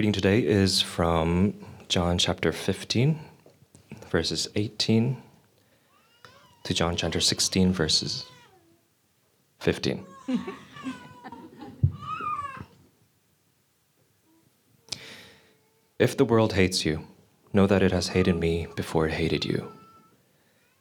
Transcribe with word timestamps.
Reading 0.00 0.12
today 0.14 0.40
is 0.42 0.80
from 0.80 1.52
John 1.88 2.16
chapter 2.16 2.52
15, 2.52 3.20
verses 4.08 4.48
18 4.56 5.22
to 6.62 6.72
John 6.72 6.96
chapter 6.96 7.20
16, 7.20 7.70
verses 7.70 8.24
15. 9.58 10.06
if 15.98 16.16
the 16.16 16.24
world 16.24 16.54
hates 16.54 16.86
you, 16.86 17.06
know 17.52 17.66
that 17.66 17.82
it 17.82 17.92
has 17.92 18.08
hated 18.08 18.36
me 18.36 18.68
before 18.74 19.04
it 19.06 19.12
hated 19.12 19.44
you. 19.44 19.70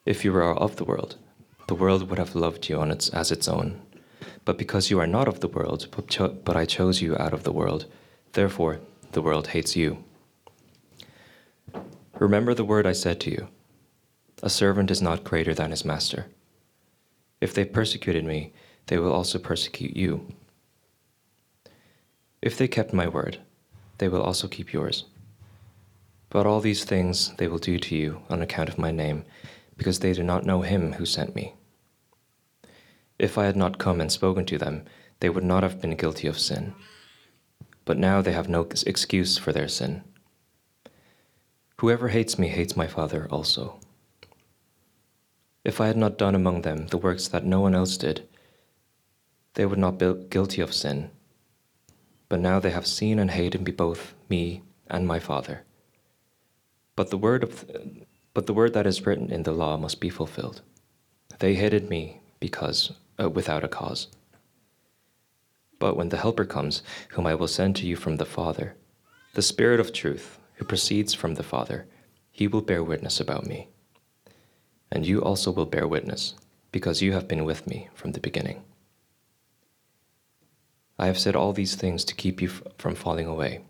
If 0.05 0.23
you 0.23 0.31
were 0.31 0.43
of 0.43 0.77
the 0.77 0.85
world, 0.85 1.17
the 1.67 1.75
world 1.75 2.09
would 2.09 2.19
have 2.19 2.35
loved 2.35 2.69
you 2.69 2.81
its, 2.83 3.09
as 3.09 3.33
its 3.33 3.49
own. 3.49 3.81
But 4.45 4.57
because 4.57 4.89
you 4.89 4.97
are 5.01 5.07
not 5.07 5.27
of 5.27 5.41
the 5.41 5.49
world, 5.49 5.89
but, 5.91 6.07
cho- 6.07 6.29
but 6.29 6.55
I 6.55 6.63
chose 6.63 7.01
you 7.01 7.17
out 7.17 7.33
of 7.33 7.43
the 7.43 7.51
world, 7.51 7.85
therefore 8.31 8.79
the 9.11 9.21
world 9.21 9.47
hates 9.47 9.75
you. 9.75 10.03
Remember 12.19 12.53
the 12.53 12.65
word 12.65 12.85
I 12.85 12.91
said 12.91 13.19
to 13.21 13.31
you 13.31 13.47
A 14.43 14.49
servant 14.49 14.91
is 14.91 15.01
not 15.01 15.23
greater 15.23 15.53
than 15.53 15.71
his 15.71 15.85
master. 15.85 16.27
If 17.41 17.53
they 17.53 17.65
persecuted 17.65 18.25
me, 18.25 18.53
they 18.87 18.97
will 18.97 19.13
also 19.13 19.39
persecute 19.39 19.95
you. 19.95 20.33
If 22.41 22.57
they 22.57 22.67
kept 22.67 22.93
my 22.93 23.07
word, 23.07 23.39
they 23.97 24.07
will 24.07 24.21
also 24.21 24.47
keep 24.47 24.73
yours. 24.73 25.05
But 26.29 26.45
all 26.45 26.59
these 26.59 26.83
things 26.83 27.33
they 27.37 27.47
will 27.47 27.57
do 27.57 27.79
to 27.79 27.95
you 27.95 28.21
on 28.29 28.41
account 28.41 28.69
of 28.69 28.77
my 28.77 28.91
name, 28.91 29.25
because 29.77 29.99
they 29.99 30.13
do 30.13 30.23
not 30.23 30.45
know 30.45 30.61
him 30.61 30.93
who 30.93 31.05
sent 31.05 31.35
me. 31.35 31.53
If 33.17 33.37
I 33.37 33.45
had 33.45 33.57
not 33.57 33.77
come 33.77 33.99
and 33.99 34.11
spoken 34.11 34.45
to 34.45 34.57
them, 34.57 34.85
they 35.19 35.29
would 35.29 35.43
not 35.43 35.63
have 35.63 35.81
been 35.81 35.95
guilty 35.95 36.27
of 36.27 36.39
sin. 36.39 36.73
But 37.89 37.97
now 37.97 38.21
they 38.21 38.33
have 38.33 38.47
no 38.47 38.67
excuse 38.85 39.39
for 39.39 39.51
their 39.51 39.67
sin. 39.67 40.03
Whoever 41.77 42.09
hates 42.09 42.37
me 42.37 42.47
hates 42.47 42.77
my 42.77 42.85
Father 42.85 43.27
also. 43.31 43.79
If 45.63 45.81
I 45.81 45.87
had 45.87 45.97
not 45.97 46.19
done 46.19 46.35
among 46.35 46.61
them 46.61 46.85
the 46.85 46.99
works 46.99 47.27
that 47.29 47.45
no 47.45 47.61
one 47.61 47.73
else 47.73 47.97
did, 47.97 48.29
they 49.55 49.65
would 49.65 49.79
not 49.79 49.97
be 49.97 50.13
guilty 50.29 50.61
of 50.61 50.71
sin. 50.71 51.09
But 52.27 52.41
now 52.41 52.59
they 52.59 52.69
have 52.69 52.85
seen 52.85 53.17
and 53.17 53.31
hated 53.31 53.65
me 53.65 53.71
both 53.71 54.13
me 54.29 54.61
and 54.87 55.07
my 55.07 55.17
Father. 55.17 55.63
But 56.95 57.09
the 57.09 57.17
word 57.17 57.41
of 57.41 57.65
but 58.35 58.45
the 58.45 58.53
word 58.53 58.75
that 58.75 58.85
is 58.85 59.03
written 59.03 59.31
in 59.31 59.41
the 59.41 59.51
law 59.51 59.77
must 59.77 59.99
be 59.99 60.11
fulfilled. 60.11 60.61
They 61.39 61.55
hated 61.55 61.89
me 61.89 62.21
because 62.39 62.91
uh, 63.19 63.31
without 63.31 63.63
a 63.63 63.67
cause. 63.67 64.09
But 65.79 65.95
when 65.95 66.09
the 66.09 66.17
Helper 66.17 66.45
comes, 66.45 66.83
whom 67.09 67.25
I 67.25 67.35
will 67.35 67.47
send 67.47 67.75
to 67.77 67.87
you 67.87 67.95
from 67.95 68.17
the 68.17 68.25
Father, 68.25 68.75
the 69.33 69.41
Spirit 69.41 69.79
of 69.79 69.93
truth, 69.93 70.37
who 70.55 70.65
proceeds 70.65 71.13
from 71.13 71.35
the 71.35 71.43
Father, 71.43 71.87
he 72.31 72.47
will 72.47 72.61
bear 72.61 72.83
witness 72.83 73.19
about 73.19 73.45
me. 73.45 73.69
And 74.91 75.05
you 75.05 75.21
also 75.21 75.51
will 75.51 75.65
bear 75.65 75.87
witness, 75.87 76.35
because 76.71 77.01
you 77.01 77.13
have 77.13 77.27
been 77.27 77.45
with 77.45 77.65
me 77.65 77.89
from 77.93 78.11
the 78.11 78.19
beginning. 78.19 78.63
I 80.97 81.07
have 81.07 81.17
said 81.17 81.35
all 81.35 81.53
these 81.53 81.75
things 81.75 82.03
to 82.05 82.15
keep 82.15 82.41
you 82.41 82.49
from 82.49 82.95
falling 82.95 83.25
away. 83.25 83.61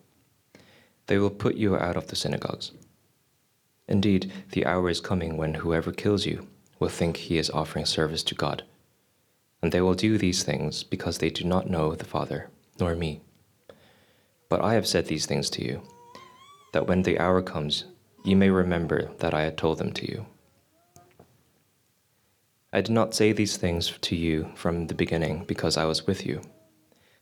They 1.05 1.19
will 1.19 1.30
put 1.30 1.55
you 1.55 1.76
out 1.76 1.95
of 1.95 2.08
the 2.08 2.15
synagogues. 2.15 2.71
Indeed, 3.87 4.31
the 4.52 4.65
hour 4.65 4.89
is 4.89 5.02
coming 5.02 5.37
when 5.37 5.55
whoever 5.55 5.91
kills 5.91 6.26
you 6.26 6.47
will 6.80 6.89
think 6.89 7.17
he 7.17 7.37
is 7.37 7.49
offering 7.49 7.86
service 7.86 8.23
to 8.23 8.36
God. 8.36 8.64
And 9.61 9.71
they 9.71 9.81
will 9.81 9.93
do 9.93 10.17
these 10.17 10.43
things 10.43 10.83
because 10.83 11.17
they 11.17 11.30
do 11.30 11.43
not 11.43 11.70
know 11.70 11.95
the 11.95 12.05
Father, 12.05 12.49
nor 12.80 12.95
me. 12.95 13.21
But 14.47 14.61
I 14.61 14.73
have 14.73 14.87
said 14.87 15.05
these 15.05 15.25
things 15.25 15.49
to 15.52 15.64
you, 15.64 15.81
that 16.73 16.87
when 16.87 17.03
the 17.03 17.20
hour 17.20 17.42
comes, 17.42 17.86
you 18.23 18.36
may 18.36 18.49
remember 18.49 19.11
that 19.20 19.33
I 19.33 19.43
had 19.43 19.58
told 19.58 19.77
them 19.77 19.92
to 19.93 20.09
you. 20.09 20.25
I 22.71 22.81
did 22.81 22.92
not 22.92 23.15
say 23.15 23.31
these 23.31 23.58
things 23.58 23.92
to 24.02 24.15
you 24.15 24.52
from 24.55 24.87
the 24.87 24.93
beginning 24.93 25.43
because 25.45 25.76
I 25.76 25.86
was 25.86 26.05
with 26.05 26.26
you. 26.26 26.41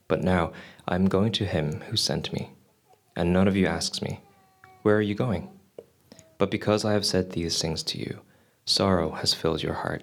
But 0.06 0.22
now 0.22 0.52
I 0.86 0.94
am 0.94 1.08
going 1.08 1.32
to 1.32 1.46
him 1.46 1.80
who 1.88 1.96
sent 1.96 2.32
me, 2.32 2.50
and 3.16 3.32
none 3.32 3.48
of 3.48 3.56
you 3.56 3.66
asks 3.66 4.02
me, 4.02 4.20
Where 4.82 4.96
are 4.96 5.02
you 5.02 5.14
going? 5.14 5.50
But 6.38 6.50
because 6.50 6.84
I 6.84 6.92
have 6.92 7.04
said 7.04 7.30
these 7.30 7.60
things 7.60 7.82
to 7.84 7.98
you, 7.98 8.20
sorrow 8.64 9.10
has 9.12 9.34
filled 9.34 9.62
your 9.62 9.74
heart. 9.74 10.02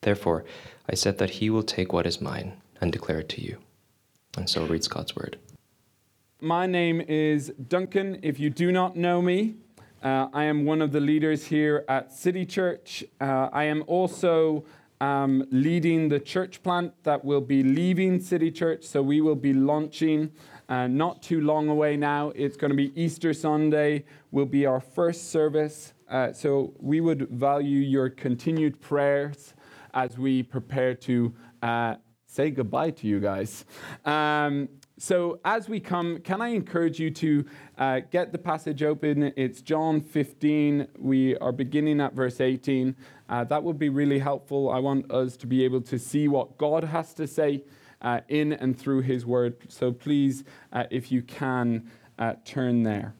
Therefore, 0.00 0.44
I 0.88 0.94
said 0.94 1.18
that 1.18 1.30
he 1.30 1.50
will 1.50 1.62
take 1.62 1.92
what 1.92 2.06
is 2.06 2.20
mine 2.20 2.60
and 2.80 2.92
declare 2.92 3.20
it 3.20 3.28
to 3.30 3.42
you. 3.42 3.58
And 4.36 4.48
so 4.48 4.64
reads 4.64 4.88
God's 4.88 5.16
word. 5.16 5.38
My 6.40 6.66
name 6.66 7.00
is 7.00 7.52
Duncan. 7.68 8.20
If 8.22 8.38
you 8.38 8.50
do 8.50 8.70
not 8.70 8.96
know 8.96 9.20
me, 9.20 9.56
uh, 10.02 10.28
I 10.32 10.44
am 10.44 10.64
one 10.64 10.80
of 10.80 10.92
the 10.92 11.00
leaders 11.00 11.46
here 11.46 11.84
at 11.88 12.12
City 12.12 12.46
Church. 12.46 13.02
Uh, 13.20 13.48
I 13.52 13.64
am 13.64 13.82
also 13.88 14.64
um, 15.00 15.44
leading 15.50 16.08
the 16.08 16.20
church 16.20 16.62
plant 16.62 16.92
that 17.02 17.24
will 17.24 17.40
be 17.40 17.64
leaving 17.64 18.20
City 18.20 18.52
Church. 18.52 18.84
So 18.84 19.02
we 19.02 19.20
will 19.20 19.34
be 19.34 19.52
launching 19.52 20.30
uh, 20.68 20.86
not 20.86 21.22
too 21.22 21.40
long 21.40 21.68
away 21.68 21.96
now. 21.96 22.32
It's 22.36 22.56
going 22.56 22.70
to 22.70 22.76
be 22.76 22.92
Easter 22.94 23.34
Sunday, 23.34 24.04
will 24.30 24.46
be 24.46 24.66
our 24.66 24.80
first 24.80 25.30
service. 25.30 25.94
Uh, 26.08 26.32
so 26.32 26.72
we 26.78 27.00
would 27.00 27.28
value 27.30 27.80
your 27.80 28.08
continued 28.08 28.80
prayers 28.80 29.54
as 29.94 30.18
we 30.18 30.42
prepare 30.42 30.94
to 30.94 31.34
uh, 31.62 31.94
say 32.26 32.50
goodbye 32.50 32.90
to 32.90 33.06
you 33.06 33.20
guys. 33.20 33.64
Um, 34.04 34.68
so, 35.00 35.38
as 35.44 35.68
we 35.68 35.78
come, 35.78 36.18
can 36.24 36.40
I 36.40 36.48
encourage 36.48 36.98
you 36.98 37.10
to 37.12 37.44
uh, 37.78 38.00
get 38.10 38.32
the 38.32 38.38
passage 38.38 38.82
open? 38.82 39.32
It's 39.36 39.62
John 39.62 40.00
15. 40.00 40.88
We 40.98 41.36
are 41.38 41.52
beginning 41.52 42.00
at 42.00 42.14
verse 42.14 42.40
18. 42.40 42.96
Uh, 43.28 43.44
that 43.44 43.62
would 43.62 43.78
be 43.78 43.88
really 43.88 44.18
helpful. 44.18 44.70
I 44.70 44.80
want 44.80 45.10
us 45.12 45.36
to 45.38 45.46
be 45.46 45.64
able 45.64 45.82
to 45.82 45.98
see 45.98 46.26
what 46.26 46.58
God 46.58 46.82
has 46.84 47.14
to 47.14 47.26
say 47.26 47.62
uh, 48.02 48.20
in 48.28 48.52
and 48.52 48.76
through 48.76 49.02
His 49.02 49.24
Word. 49.24 49.56
So, 49.68 49.92
please, 49.92 50.42
uh, 50.72 50.84
if 50.90 51.12
you 51.12 51.22
can, 51.22 51.90
uh, 52.18 52.34
turn 52.44 52.82
there. 52.82 53.14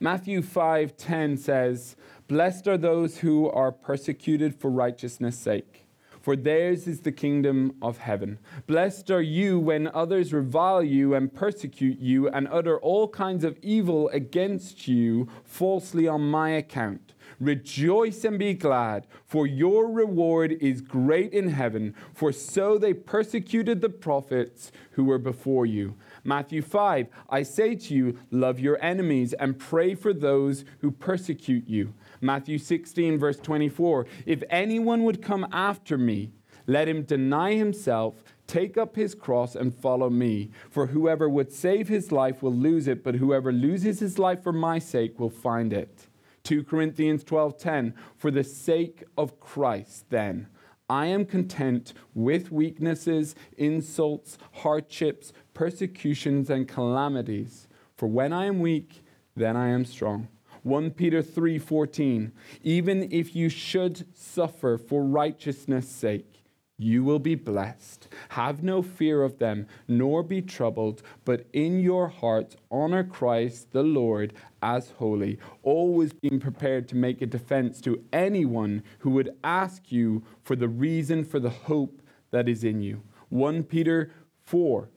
Matthew 0.00 0.42
5:10 0.42 1.38
says, 1.38 1.96
Blessed 2.28 2.66
are 2.66 2.76
those 2.76 3.18
who 3.18 3.48
are 3.48 3.70
persecuted 3.70 4.52
for 4.52 4.68
righteousness' 4.68 5.38
sake, 5.38 5.86
for 6.20 6.34
theirs 6.34 6.88
is 6.88 7.02
the 7.02 7.12
kingdom 7.12 7.76
of 7.80 7.98
heaven. 7.98 8.40
Blessed 8.66 9.12
are 9.12 9.22
you 9.22 9.60
when 9.60 9.86
others 9.94 10.32
revile 10.32 10.82
you 10.82 11.14
and 11.14 11.32
persecute 11.32 12.00
you 12.00 12.28
and 12.28 12.48
utter 12.50 12.80
all 12.80 13.06
kinds 13.06 13.44
of 13.44 13.56
evil 13.62 14.08
against 14.08 14.88
you 14.88 15.28
falsely 15.44 16.08
on 16.08 16.28
my 16.28 16.50
account. 16.50 17.14
Rejoice 17.38 18.24
and 18.24 18.40
be 18.40 18.54
glad, 18.54 19.06
for 19.24 19.46
your 19.46 19.88
reward 19.88 20.50
is 20.60 20.80
great 20.80 21.32
in 21.32 21.50
heaven, 21.50 21.94
for 22.12 22.32
so 22.32 22.76
they 22.76 22.92
persecuted 22.92 23.80
the 23.80 23.88
prophets 23.88 24.72
who 24.92 25.04
were 25.04 25.18
before 25.18 25.66
you. 25.66 25.94
Matthew 26.24 26.62
5 26.62 27.06
I 27.30 27.42
say 27.44 27.76
to 27.76 27.94
you, 27.94 28.18
love 28.32 28.58
your 28.58 28.82
enemies 28.82 29.32
and 29.34 29.58
pray 29.58 29.94
for 29.94 30.12
those 30.12 30.64
who 30.80 30.90
persecute 30.90 31.68
you. 31.68 31.94
Matthew 32.20 32.58
16, 32.58 33.18
verse 33.18 33.38
24 33.38 34.06
If 34.24 34.42
anyone 34.50 35.04
would 35.04 35.22
come 35.22 35.46
after 35.52 35.96
me, 35.98 36.32
Let 36.66 36.88
him 36.88 37.02
deny 37.02 37.54
himself, 37.54 38.24
take 38.46 38.76
up 38.76 38.96
his 38.96 39.14
cross, 39.14 39.54
and 39.54 39.74
follow 39.74 40.10
me. 40.10 40.50
For 40.68 40.86
whoever 40.86 41.28
would 41.28 41.52
save 41.52 41.88
his 41.88 42.10
life 42.10 42.42
will 42.42 42.54
lose 42.54 42.88
it, 42.88 43.04
but 43.04 43.16
whoever 43.16 43.52
loses 43.52 44.00
his 44.00 44.18
life 44.18 44.42
for 44.42 44.52
my 44.52 44.78
sake 44.80 45.20
will 45.20 45.30
find 45.30 45.72
it. 45.72 46.08
2 46.42 46.64
Corinthians 46.64 47.24
12:10 47.24 47.92
For 48.16 48.30
the 48.30 48.44
sake 48.44 49.04
of 49.16 49.40
Christ 49.40 50.10
then 50.10 50.48
I 50.88 51.06
am 51.06 51.24
content 51.24 51.92
with 52.14 52.52
weaknesses, 52.52 53.34
insults, 53.56 54.38
hardships, 54.52 55.32
persecutions 55.54 56.48
and 56.48 56.68
calamities 56.68 57.66
for 57.96 58.06
when 58.06 58.32
I 58.32 58.46
am 58.46 58.60
weak 58.60 59.02
then 59.34 59.56
I 59.56 59.68
am 59.68 59.84
strong. 59.84 60.28
1 60.66 60.90
Peter 60.90 61.22
3:14 61.22 62.32
Even 62.64 63.08
if 63.12 63.36
you 63.36 63.48
should 63.48 64.04
suffer 64.12 64.76
for 64.76 65.04
righteousness' 65.04 65.88
sake 65.88 66.42
you 66.76 67.04
will 67.04 67.20
be 67.20 67.36
blessed. 67.36 68.08
Have 68.30 68.64
no 68.64 68.82
fear 68.82 69.22
of 69.22 69.38
them, 69.38 69.68
nor 69.86 70.24
be 70.24 70.42
troubled, 70.42 71.02
but 71.24 71.46
in 71.52 71.78
your 71.78 72.08
hearts 72.08 72.56
honor 72.68 73.04
Christ 73.04 73.70
the 73.70 73.84
Lord 73.84 74.34
as 74.60 74.90
holy, 74.90 75.38
always 75.62 76.12
being 76.12 76.40
prepared 76.40 76.88
to 76.88 76.96
make 76.96 77.22
a 77.22 77.26
defense 77.26 77.80
to 77.82 78.02
anyone 78.12 78.82
who 78.98 79.10
would 79.10 79.30
ask 79.44 79.92
you 79.92 80.24
for 80.42 80.56
the 80.56 80.68
reason 80.68 81.24
for 81.24 81.38
the 81.38 81.48
hope 81.50 82.02
that 82.32 82.48
is 82.48 82.64
in 82.64 82.82
you. 82.82 83.02
1 83.28 83.62
Peter 83.62 84.10
4 84.44 84.90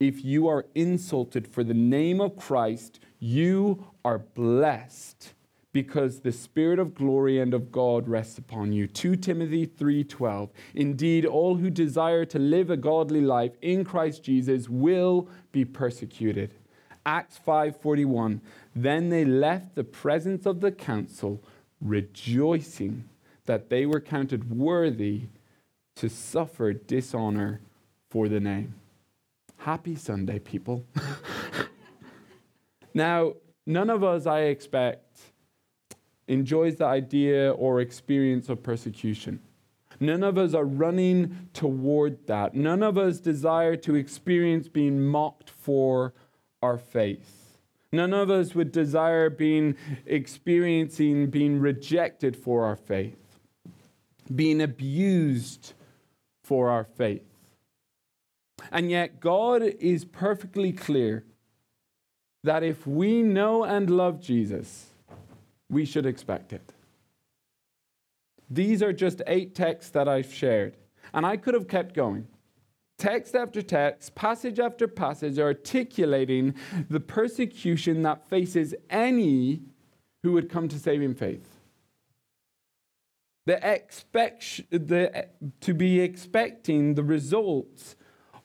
If 0.00 0.24
you 0.24 0.48
are 0.48 0.66
insulted 0.74 1.46
for 1.46 1.64
the 1.64 1.74
name 1.74 2.20
of 2.20 2.36
Christ, 2.36 3.00
you 3.18 3.86
are 4.06 4.20
blessed 4.20 5.34
because 5.72 6.20
the 6.20 6.30
spirit 6.30 6.78
of 6.78 6.94
glory 6.94 7.40
and 7.40 7.52
of 7.52 7.72
God 7.72 8.06
rests 8.06 8.38
upon 8.38 8.72
you. 8.72 8.86
2 8.86 9.16
Timothy 9.16 9.66
3:12. 9.66 10.50
Indeed, 10.76 11.26
all 11.26 11.56
who 11.56 11.70
desire 11.70 12.24
to 12.26 12.38
live 12.38 12.70
a 12.70 12.76
godly 12.76 13.20
life 13.20 13.56
in 13.60 13.82
Christ 13.82 14.22
Jesus 14.22 14.68
will 14.68 15.28
be 15.50 15.64
persecuted. 15.64 16.54
Acts 17.04 17.36
5:41. 17.36 18.40
Then 18.76 19.08
they 19.08 19.24
left 19.24 19.74
the 19.74 19.82
presence 19.82 20.46
of 20.46 20.60
the 20.60 20.70
council 20.70 21.42
rejoicing 21.80 23.08
that 23.46 23.70
they 23.70 23.86
were 23.86 24.00
counted 24.00 24.56
worthy 24.56 25.22
to 25.96 26.08
suffer 26.08 26.72
dishonor 26.72 27.60
for 28.08 28.28
the 28.28 28.38
name. 28.38 28.74
Happy 29.56 29.96
Sunday, 29.96 30.38
people. 30.38 30.84
now, 32.94 33.34
none 33.66 33.90
of 33.90 34.02
us, 34.02 34.26
I 34.26 34.42
expect, 34.42 35.20
enjoys 36.28 36.76
the 36.76 36.86
idea 36.86 37.52
or 37.52 37.80
experience 37.80 38.48
of 38.48 38.62
persecution. 38.62 39.40
None 40.00 40.22
of 40.22 40.36
us 40.38 40.54
are 40.54 40.64
running 40.64 41.48
toward 41.52 42.26
that. 42.26 42.54
None 42.54 42.82
of 42.82 42.98
us 42.98 43.18
desire 43.18 43.76
to 43.76 43.94
experience 43.94 44.68
being 44.68 45.02
mocked 45.02 45.50
for 45.50 46.12
our 46.62 46.78
faith. 46.78 47.58
None 47.92 48.12
of 48.12 48.30
us 48.30 48.54
would 48.54 48.72
desire 48.72 49.30
being 49.30 49.76
experiencing 50.04 51.30
being 51.30 51.60
rejected 51.60 52.36
for 52.36 52.64
our 52.64 52.76
faith, 52.76 53.38
being 54.34 54.60
abused 54.60 55.72
for 56.42 56.68
our 56.68 56.84
faith. 56.84 57.22
And 58.70 58.90
yet, 58.90 59.20
God 59.20 59.62
is 59.62 60.04
perfectly 60.04 60.72
clear 60.72 61.24
that 62.46 62.62
if 62.62 62.86
we 62.86 63.22
know 63.22 63.64
and 63.64 63.90
love 63.90 64.20
Jesus, 64.20 64.86
we 65.68 65.84
should 65.84 66.06
expect 66.06 66.52
it. 66.52 66.72
These 68.48 68.82
are 68.82 68.92
just 68.92 69.20
eight 69.26 69.54
texts 69.54 69.90
that 69.90 70.08
I've 70.08 70.32
shared, 70.32 70.76
and 71.12 71.26
I 71.26 71.36
could 71.36 71.54
have 71.54 71.66
kept 71.66 71.94
going. 71.94 72.28
Text 72.98 73.34
after 73.34 73.60
text, 73.62 74.14
passage 74.14 74.60
after 74.60 74.86
passage, 74.86 75.38
articulating 75.40 76.54
the 76.88 77.00
persecution 77.00 78.02
that 78.02 78.28
faces 78.28 78.74
any 78.88 79.62
who 80.22 80.32
would 80.32 80.48
come 80.48 80.68
to 80.68 80.78
saving 80.78 81.14
faith. 81.14 81.48
The 83.44 83.58
expect, 83.68 84.62
the, 84.70 85.26
to 85.60 85.74
be 85.74 86.00
expecting 86.00 86.94
the 86.94 87.04
results 87.04 87.96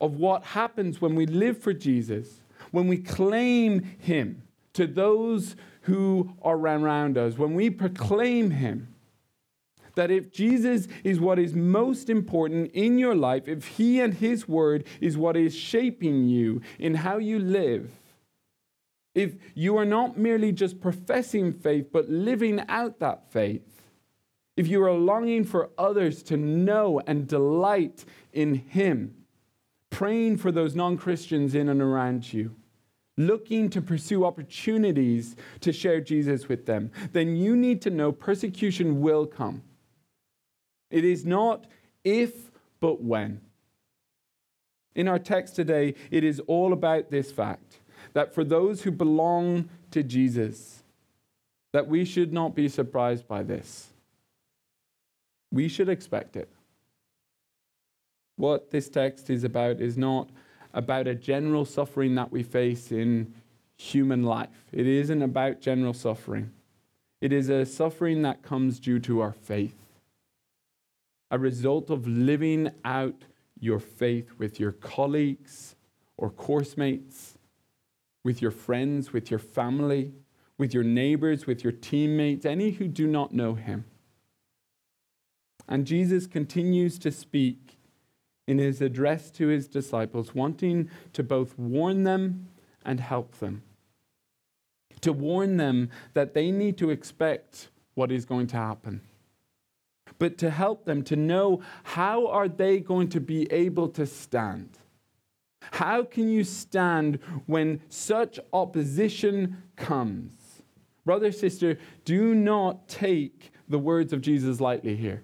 of 0.01 0.15
what 0.15 0.44
happens 0.44 1.00
when 1.00 1.13
we 1.15 1.27
live 1.27 1.59
for 1.59 1.74
Jesus, 1.74 2.42
when 2.71 2.88
we 2.88 2.97
claim 2.97 3.81
Him 4.00 4.44
to 4.73 4.88
those 4.88 5.56
who 5.81 6.33
are 6.41 6.57
around 6.57 7.18
us, 7.18 7.38
when 7.38 7.53
we 7.53 7.69
proclaim 7.69 8.51
Him, 8.51 8.88
that 9.95 10.12
if 10.12 10.31
Jesus 10.31 10.88
is 11.03 11.19
what 11.19 11.38
is 11.38 11.53
most 11.53 12.09
important 12.09 12.71
in 12.71 12.97
your 12.97 13.15
life, 13.15 13.47
if 13.47 13.65
He 13.68 14.00
and 14.00 14.13
His 14.13 14.47
Word 14.47 14.85
is 15.00 15.18
what 15.18 15.35
is 15.35 15.56
shaping 15.56 16.27
you 16.27 16.62
in 16.79 16.95
how 16.95 17.18
you 17.18 17.39
live, 17.39 17.91
if 19.13 19.35
you 19.53 19.77
are 19.77 19.85
not 19.85 20.17
merely 20.17 20.51
just 20.53 20.79
professing 20.79 21.51
faith, 21.51 21.88
but 21.91 22.09
living 22.09 22.63
out 22.69 23.00
that 23.00 23.31
faith, 23.31 23.81
if 24.56 24.67
you 24.67 24.81
are 24.83 24.94
longing 24.94 25.44
for 25.44 25.69
others 25.77 26.24
to 26.24 26.38
know 26.38 27.01
and 27.06 27.27
delight 27.27 28.06
in 28.31 28.56
Him, 28.56 29.15
praying 29.89 30.38
for 30.38 30.51
those 30.51 30.75
non 30.75 30.97
Christians 30.97 31.56
in 31.56 31.67
and 31.67 31.81
around 31.81 32.31
you, 32.31 32.56
looking 33.17 33.69
to 33.69 33.81
pursue 33.81 34.25
opportunities 34.25 35.35
to 35.59 35.71
share 35.71 36.01
Jesus 36.01 36.47
with 36.47 36.65
them, 36.65 36.91
then 37.11 37.35
you 37.35 37.55
need 37.55 37.81
to 37.81 37.89
know 37.89 38.11
persecution 38.11 39.01
will 39.01 39.25
come. 39.25 39.63
It 40.89 41.05
is 41.05 41.25
not 41.25 41.65
if, 42.03 42.51
but 42.79 43.01
when. 43.01 43.41
In 44.95 45.07
our 45.07 45.19
text 45.19 45.55
today, 45.55 45.95
it 46.09 46.23
is 46.23 46.41
all 46.47 46.73
about 46.73 47.11
this 47.11 47.31
fact 47.31 47.79
that 48.13 48.33
for 48.33 48.43
those 48.43 48.81
who 48.81 48.91
belong 48.91 49.69
to 49.91 50.03
Jesus, 50.03 50.83
that 51.71 51.87
we 51.87 52.03
should 52.03 52.33
not 52.33 52.55
be 52.55 52.67
surprised 52.67 53.27
by 53.27 53.43
this. 53.43 53.87
We 55.51 55.67
should 55.67 55.89
expect 55.89 56.35
it. 56.35 56.49
What 58.35 58.71
this 58.71 58.89
text 58.89 59.29
is 59.29 59.43
about 59.43 59.79
is 59.79 59.97
not 59.97 60.29
about 60.73 61.07
a 61.07 61.15
general 61.15 61.65
suffering 61.65 62.15
that 62.15 62.31
we 62.31 62.43
face 62.43 62.91
in 62.91 63.33
human 63.77 64.23
life. 64.23 64.65
It 64.71 64.87
isn't 64.87 65.21
about 65.21 65.61
general 65.61 65.93
suffering. 65.93 66.51
It 67.19 67.33
is 67.33 67.49
a 67.49 67.65
suffering 67.65 68.21
that 68.23 68.41
comes 68.41 68.79
due 68.79 68.99
to 68.99 69.21
our 69.21 69.33
faith, 69.33 69.77
a 71.29 71.37
result 71.37 71.89
of 71.89 72.07
living 72.07 72.71
out 72.83 73.23
your 73.59 73.79
faith 73.79 74.31
with 74.37 74.59
your 74.59 74.71
colleagues 74.71 75.75
or 76.17 76.29
course 76.29 76.77
mates, 76.77 77.37
with 78.23 78.41
your 78.41 78.51
friends, 78.51 79.13
with 79.13 79.29
your 79.29 79.39
family, 79.39 80.13
with 80.57 80.73
your 80.73 80.83
neighbors, 80.83 81.47
with 81.47 81.63
your 81.63 81.73
teammates, 81.73 82.45
any 82.45 82.71
who 82.71 82.87
do 82.87 83.07
not 83.07 83.33
know 83.33 83.55
him. 83.55 83.85
And 85.67 85.87
Jesus 85.87 86.27
continues 86.27 86.99
to 86.99 87.11
speak 87.11 87.77
in 88.48 88.57
his 88.57 88.81
address 88.81 89.31
to 89.31 89.48
his 89.48 89.67
disciples, 89.67 90.36
wanting 90.36 90.89
to 91.13 91.24
both 91.24 91.57
warn 91.57 92.03
them 92.03 92.48
and 92.86 93.00
help 93.00 93.38
them. 93.38 93.63
To 95.01 95.13
warn 95.13 95.57
them 95.57 95.89
that 96.13 96.33
they 96.33 96.51
need 96.51 96.77
to 96.77 96.89
expect 96.89 97.69
what 97.93 98.12
is 98.12 98.25
going 98.25 98.48
to 98.48 98.57
happen. 98.57 99.01
But 100.19 100.38
to 100.39 100.50
help 100.50 100.86
them 100.86 101.03
to 101.03 101.15
know 101.15 101.62
how 101.83 102.27
are 102.27 102.48
they 102.48 102.79
going 102.79 103.10
to 103.10 103.19
be 103.19 103.51
able 103.51 103.89
to 103.89 104.05
stand? 104.05 104.77
How 105.71 106.03
can 106.03 106.29
you 106.29 106.43
stand 106.43 107.19
when 107.45 107.81
such 107.89 108.39
opposition 108.51 109.63
comes? 109.75 110.33
Brother, 111.05 111.31
sister, 111.31 111.77
do 112.05 112.36
not 112.36 112.88
take 112.88 113.51
the 113.67 113.79
words 113.79 114.13
of 114.13 114.21
Jesus 114.21 114.60
lightly 114.60 114.95
here. 114.95 115.24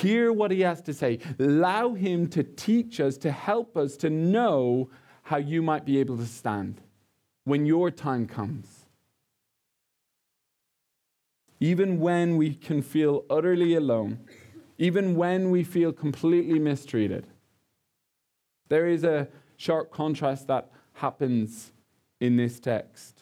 Hear 0.00 0.32
what 0.32 0.50
he 0.50 0.60
has 0.60 0.80
to 0.82 0.94
say. 0.94 1.18
Allow 1.38 1.92
him 1.92 2.28
to 2.28 2.42
teach 2.42 3.00
us, 3.00 3.18
to 3.18 3.30
help 3.30 3.76
us 3.76 3.98
to 3.98 4.08
know 4.08 4.88
how 5.24 5.36
you 5.36 5.60
might 5.60 5.84
be 5.84 5.98
able 5.98 6.16
to 6.16 6.26
stand 6.26 6.80
when 7.44 7.66
your 7.66 7.90
time 7.90 8.26
comes. 8.26 8.86
Even 11.60 12.00
when 12.00 12.38
we 12.38 12.54
can 12.54 12.80
feel 12.80 13.26
utterly 13.28 13.74
alone, 13.74 14.20
even 14.78 15.14
when 15.16 15.50
we 15.50 15.62
feel 15.62 15.92
completely 15.92 16.58
mistreated, 16.58 17.26
there 18.68 18.86
is 18.86 19.04
a 19.04 19.28
sharp 19.58 19.90
contrast 19.90 20.46
that 20.46 20.70
happens 20.94 21.72
in 22.20 22.36
this 22.36 22.58
text. 22.58 23.20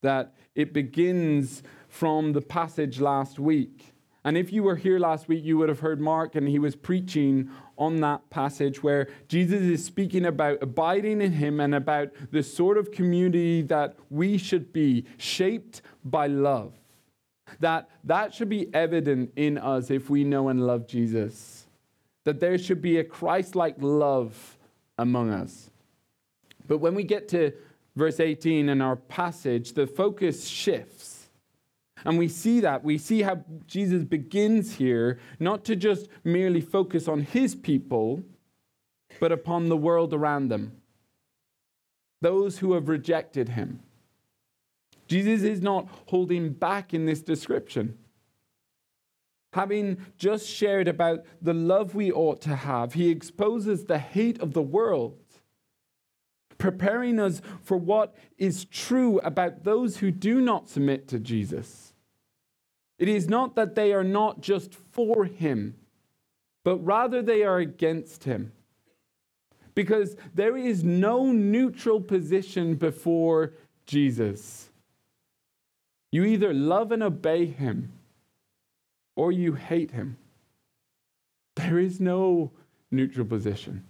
That 0.00 0.32
it 0.54 0.72
begins 0.72 1.62
from 1.88 2.32
the 2.32 2.40
passage 2.40 2.98
last 2.98 3.38
week 3.38 3.91
and 4.24 4.36
if 4.36 4.52
you 4.52 4.62
were 4.62 4.76
here 4.76 4.98
last 4.98 5.26
week, 5.28 5.44
you 5.44 5.58
would 5.58 5.68
have 5.68 5.80
heard 5.80 6.00
Mark, 6.00 6.36
and 6.36 6.48
he 6.48 6.58
was 6.58 6.76
preaching 6.76 7.50
on 7.76 7.96
that 8.02 8.30
passage 8.30 8.82
where 8.82 9.08
Jesus 9.26 9.62
is 9.62 9.84
speaking 9.84 10.26
about 10.26 10.62
abiding 10.62 11.20
in 11.20 11.32
him 11.32 11.58
and 11.58 11.74
about 11.74 12.10
the 12.30 12.42
sort 12.42 12.78
of 12.78 12.92
community 12.92 13.62
that 13.62 13.96
we 14.10 14.38
should 14.38 14.72
be, 14.72 15.04
shaped 15.18 15.82
by 16.04 16.28
love. 16.28 16.72
That 17.58 17.90
that 18.04 18.32
should 18.32 18.48
be 18.48 18.72
evident 18.72 19.32
in 19.34 19.58
us 19.58 19.90
if 19.90 20.08
we 20.08 20.24
know 20.24 20.48
and 20.48 20.66
love 20.66 20.86
Jesus. 20.86 21.66
that 22.24 22.40
there 22.40 22.58
should 22.58 22.80
be 22.80 22.98
a 22.98 23.04
Christ 23.04 23.54
like 23.54 23.76
love 23.80 24.56
among 24.98 25.30
us. 25.30 25.70
But 26.68 26.78
when 26.78 26.94
we 26.94 27.02
get 27.02 27.28
to 27.30 27.52
verse 27.96 28.20
18 28.20 28.68
in 28.68 28.80
our 28.80 28.96
passage, 28.96 29.72
the 29.72 29.86
focus 29.86 30.46
shifts. 30.46 31.11
And 32.04 32.18
we 32.18 32.28
see 32.28 32.60
that. 32.60 32.82
We 32.82 32.98
see 32.98 33.22
how 33.22 33.44
Jesus 33.66 34.04
begins 34.04 34.76
here, 34.76 35.18
not 35.38 35.64
to 35.66 35.76
just 35.76 36.08
merely 36.24 36.60
focus 36.60 37.08
on 37.08 37.22
his 37.22 37.54
people, 37.54 38.22
but 39.20 39.32
upon 39.32 39.68
the 39.68 39.76
world 39.76 40.12
around 40.12 40.48
them, 40.48 40.80
those 42.20 42.58
who 42.58 42.72
have 42.72 42.88
rejected 42.88 43.50
him. 43.50 43.80
Jesus 45.06 45.42
is 45.42 45.60
not 45.60 45.88
holding 46.06 46.50
back 46.50 46.94
in 46.94 47.04
this 47.06 47.20
description. 47.20 47.98
Having 49.52 49.98
just 50.16 50.48
shared 50.48 50.88
about 50.88 51.26
the 51.42 51.52
love 51.52 51.94
we 51.94 52.10
ought 52.10 52.40
to 52.40 52.56
have, 52.56 52.94
he 52.94 53.10
exposes 53.10 53.84
the 53.84 53.98
hate 53.98 54.40
of 54.40 54.54
the 54.54 54.62
world, 54.62 55.18
preparing 56.56 57.20
us 57.20 57.42
for 57.60 57.76
what 57.76 58.14
is 58.38 58.64
true 58.64 59.18
about 59.18 59.64
those 59.64 59.98
who 59.98 60.10
do 60.10 60.40
not 60.40 60.70
submit 60.70 61.06
to 61.08 61.18
Jesus. 61.18 61.91
It 63.02 63.08
is 63.08 63.28
not 63.28 63.56
that 63.56 63.74
they 63.74 63.92
are 63.92 64.04
not 64.04 64.42
just 64.42 64.72
for 64.76 65.24
him, 65.24 65.74
but 66.62 66.76
rather 66.76 67.20
they 67.20 67.42
are 67.42 67.58
against 67.58 68.22
him. 68.22 68.52
Because 69.74 70.14
there 70.36 70.56
is 70.56 70.84
no 70.84 71.32
neutral 71.32 72.00
position 72.00 72.76
before 72.76 73.54
Jesus. 73.86 74.70
You 76.12 76.22
either 76.22 76.54
love 76.54 76.92
and 76.92 77.02
obey 77.02 77.46
him 77.46 77.90
or 79.16 79.32
you 79.32 79.54
hate 79.54 79.90
him. 79.90 80.16
There 81.56 81.80
is 81.80 81.98
no 81.98 82.52
neutral 82.92 83.26
position. 83.26 83.82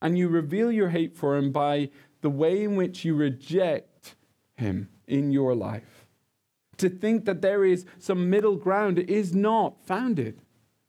And 0.00 0.16
you 0.16 0.28
reveal 0.28 0.72
your 0.72 0.88
hate 0.88 1.14
for 1.14 1.36
him 1.36 1.52
by 1.52 1.90
the 2.22 2.30
way 2.30 2.64
in 2.64 2.74
which 2.74 3.04
you 3.04 3.14
reject 3.14 4.14
him 4.56 4.88
in 5.06 5.30
your 5.30 5.54
life. 5.54 5.97
To 6.78 6.88
think 6.88 7.24
that 7.24 7.42
there 7.42 7.64
is 7.64 7.84
some 7.98 8.30
middle 8.30 8.56
ground 8.56 8.98
is 8.98 9.34
not 9.34 9.84
founded. 9.84 10.40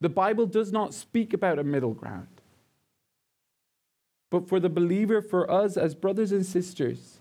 The 0.01 0.09
Bible 0.09 0.45
does 0.45 0.71
not 0.71 0.93
speak 0.93 1.33
about 1.33 1.59
a 1.59 1.63
middle 1.63 1.93
ground. 1.93 2.27
But 4.29 4.47
for 4.47 4.59
the 4.59 4.69
believer, 4.69 5.21
for 5.21 5.49
us 5.49 5.75
as 5.75 5.95
brothers 5.95 6.31
and 6.31 6.45
sisters, 6.45 7.19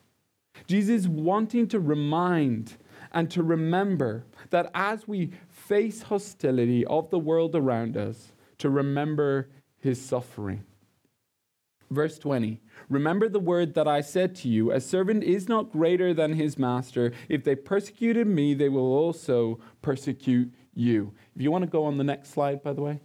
Jesus 0.67 1.07
wanting 1.07 1.69
to 1.69 1.81
remind 1.81 2.77
and 3.13 3.31
to 3.31 3.43
remember 3.43 4.25
that 4.51 4.71
as 4.75 5.09
we 5.09 5.33
face 5.49 6.03
hostility 6.03 6.85
of 6.87 7.11
the 7.11 7.19
world 7.19 7.55
around 7.55 7.97
us, 7.97 8.33
to 8.59 8.69
remember 8.69 9.49
his 9.79 10.05
suffering. 10.05 10.65
Verse 11.91 12.19
20 12.19 12.61
Remember 12.89 13.29
the 13.29 13.41
word 13.41 13.75
that 13.75 13.89
I 13.89 14.01
said 14.01 14.35
to 14.37 14.49
you 14.49 14.71
A 14.73 14.81
servant 14.81 15.25
is 15.25 15.49
not 15.49 15.73
greater 15.73 16.13
than 16.13 16.35
his 16.35 16.59
master. 16.59 17.13
If 17.29 17.45
they 17.45 17.55
persecuted 17.55 18.27
me, 18.27 18.55
they 18.55 18.69
will 18.69 18.93
also 18.93 19.61
persecute 19.83 20.53
you. 20.75 21.13
If 21.35 21.43
you 21.43 21.51
want 21.51 21.65
to 21.65 21.71
go 21.71 21.85
on 21.85 21.99
the 21.99 22.05
next 22.05 22.31
slide, 22.31 22.63
by 22.63 22.73
the 22.73 22.83
way. 22.83 23.01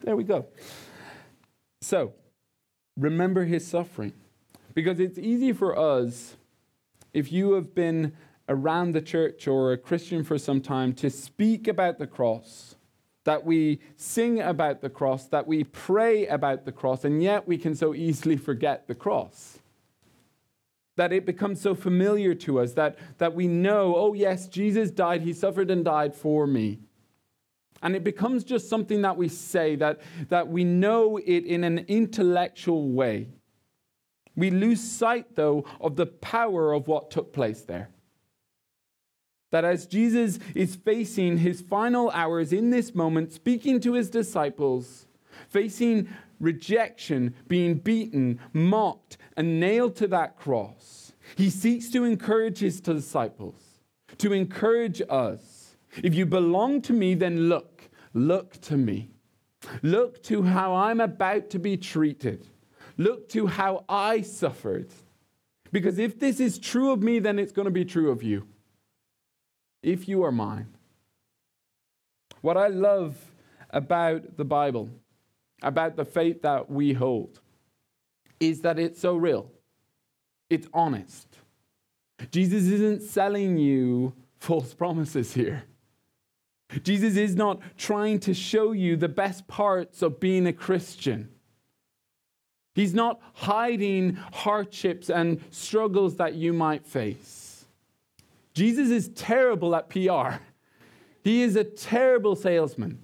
There 0.00 0.16
we 0.16 0.24
go. 0.24 0.46
So, 1.80 2.14
remember 2.96 3.44
his 3.44 3.66
suffering. 3.66 4.12
Because 4.74 5.00
it's 5.00 5.18
easy 5.18 5.52
for 5.52 5.78
us 5.78 6.36
if 7.12 7.30
you 7.30 7.52
have 7.52 7.74
been 7.74 8.14
around 8.48 8.92
the 8.92 9.02
church 9.02 9.46
or 9.46 9.72
a 9.72 9.78
Christian 9.78 10.24
for 10.24 10.38
some 10.38 10.60
time 10.60 10.94
to 10.94 11.10
speak 11.10 11.68
about 11.68 11.98
the 11.98 12.06
cross, 12.06 12.76
that 13.24 13.44
we 13.44 13.80
sing 13.96 14.40
about 14.40 14.80
the 14.80 14.90
cross, 14.90 15.26
that 15.28 15.46
we 15.46 15.64
pray 15.64 16.26
about 16.26 16.64
the 16.64 16.72
cross, 16.72 17.04
and 17.04 17.22
yet 17.22 17.46
we 17.46 17.56
can 17.56 17.74
so 17.74 17.94
easily 17.94 18.36
forget 18.36 18.88
the 18.88 18.94
cross. 18.94 19.58
That 20.96 21.12
it 21.12 21.24
becomes 21.24 21.60
so 21.60 21.74
familiar 21.74 22.34
to 22.34 22.60
us 22.60 22.72
that, 22.74 22.98
that 23.18 23.34
we 23.34 23.46
know, 23.46 23.94
oh, 23.96 24.12
yes, 24.12 24.48
Jesus 24.48 24.90
died, 24.90 25.22
he 25.22 25.32
suffered 25.32 25.70
and 25.70 25.84
died 25.84 26.14
for 26.14 26.46
me. 26.46 26.80
And 27.82 27.96
it 27.96 28.04
becomes 28.04 28.44
just 28.44 28.68
something 28.68 29.02
that 29.02 29.16
we 29.16 29.28
say, 29.28 29.76
that, 29.76 30.00
that 30.28 30.48
we 30.48 30.64
know 30.64 31.16
it 31.16 31.44
in 31.44 31.64
an 31.64 31.78
intellectual 31.88 32.90
way. 32.90 33.28
We 34.36 34.50
lose 34.50 34.80
sight, 34.80 35.34
though, 35.34 35.64
of 35.80 35.96
the 35.96 36.06
power 36.06 36.72
of 36.72 36.88
what 36.88 37.10
took 37.10 37.32
place 37.32 37.62
there. 37.62 37.90
That 39.52 39.64
as 39.64 39.86
Jesus 39.86 40.38
is 40.54 40.76
facing 40.76 41.36
his 41.36 41.60
final 41.60 42.10
hours 42.10 42.52
in 42.52 42.70
this 42.70 42.94
moment, 42.94 43.32
speaking 43.32 43.80
to 43.80 43.92
his 43.92 44.08
disciples, 44.10 45.06
facing 45.48 46.08
rejection, 46.40 47.34
being 47.48 47.74
beaten, 47.74 48.40
mocked, 48.54 49.18
and 49.36 49.60
nailed 49.60 49.94
to 49.96 50.08
that 50.08 50.38
cross, 50.38 51.12
he 51.36 51.50
seeks 51.50 51.90
to 51.90 52.04
encourage 52.04 52.58
his 52.60 52.80
disciples, 52.80 53.80
to 54.16 54.32
encourage 54.32 55.02
us. 55.08 55.76
If 56.02 56.14
you 56.14 56.24
belong 56.24 56.80
to 56.82 56.94
me, 56.94 57.14
then 57.14 57.50
look, 57.50 57.90
look 58.14 58.58
to 58.62 58.78
me. 58.78 59.10
Look 59.82 60.22
to 60.24 60.42
how 60.42 60.74
I'm 60.74 61.00
about 61.00 61.50
to 61.50 61.58
be 61.58 61.76
treated. 61.76 62.48
Look 62.96 63.28
to 63.30 63.46
how 63.46 63.84
I 63.86 64.22
suffered. 64.22 64.90
Because 65.70 65.98
if 65.98 66.18
this 66.18 66.40
is 66.40 66.58
true 66.58 66.90
of 66.90 67.02
me, 67.02 67.18
then 67.18 67.38
it's 67.38 67.52
going 67.52 67.66
to 67.66 67.70
be 67.70 67.84
true 67.84 68.10
of 68.10 68.22
you. 68.22 68.46
If 69.82 70.08
you 70.08 70.22
are 70.24 70.32
mine. 70.32 70.68
What 72.40 72.56
I 72.56 72.68
love 72.68 73.16
about 73.70 74.36
the 74.36 74.44
Bible, 74.44 74.90
about 75.62 75.96
the 75.96 76.04
faith 76.04 76.42
that 76.42 76.70
we 76.70 76.92
hold, 76.92 77.40
is 78.40 78.60
that 78.62 78.78
it's 78.78 79.00
so 79.00 79.16
real. 79.16 79.50
It's 80.50 80.66
honest. 80.74 81.28
Jesus 82.30 82.64
isn't 82.64 83.02
selling 83.02 83.56
you 83.56 84.12
false 84.38 84.74
promises 84.74 85.34
here. 85.34 85.64
Jesus 86.82 87.16
is 87.16 87.36
not 87.36 87.60
trying 87.76 88.18
to 88.20 88.34
show 88.34 88.72
you 88.72 88.96
the 88.96 89.08
best 89.08 89.46
parts 89.46 90.02
of 90.02 90.20
being 90.20 90.46
a 90.46 90.52
Christian. 90.52 91.28
He's 92.74 92.94
not 92.94 93.20
hiding 93.34 94.14
hardships 94.32 95.10
and 95.10 95.40
struggles 95.50 96.16
that 96.16 96.34
you 96.34 96.52
might 96.52 96.86
face. 96.86 97.41
Jesus 98.54 98.90
is 98.90 99.08
terrible 99.10 99.74
at 99.74 99.88
PR. 99.88 100.42
He 101.22 101.42
is 101.42 101.56
a 101.56 101.64
terrible 101.64 102.36
salesman. 102.36 103.02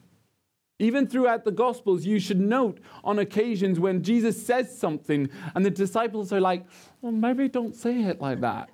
Even 0.81 1.07
throughout 1.07 1.45
the 1.45 1.51
Gospels, 1.51 2.05
you 2.05 2.21
should 2.21 2.39
note 2.39 2.79
on 3.03 3.19
occasions 3.19 3.81
when 3.81 4.03
Jesus 4.03 4.45
says 4.45 4.77
something 4.77 5.29
and 5.55 5.65
the 5.65 5.71
disciples 5.71 6.33
are 6.33 6.41
like, 6.41 6.65
well, 7.01 7.13
maybe 7.13 7.49
don't 7.49 7.75
say 7.75 8.03
it 8.03 8.21
like 8.21 8.41
that. 8.43 8.71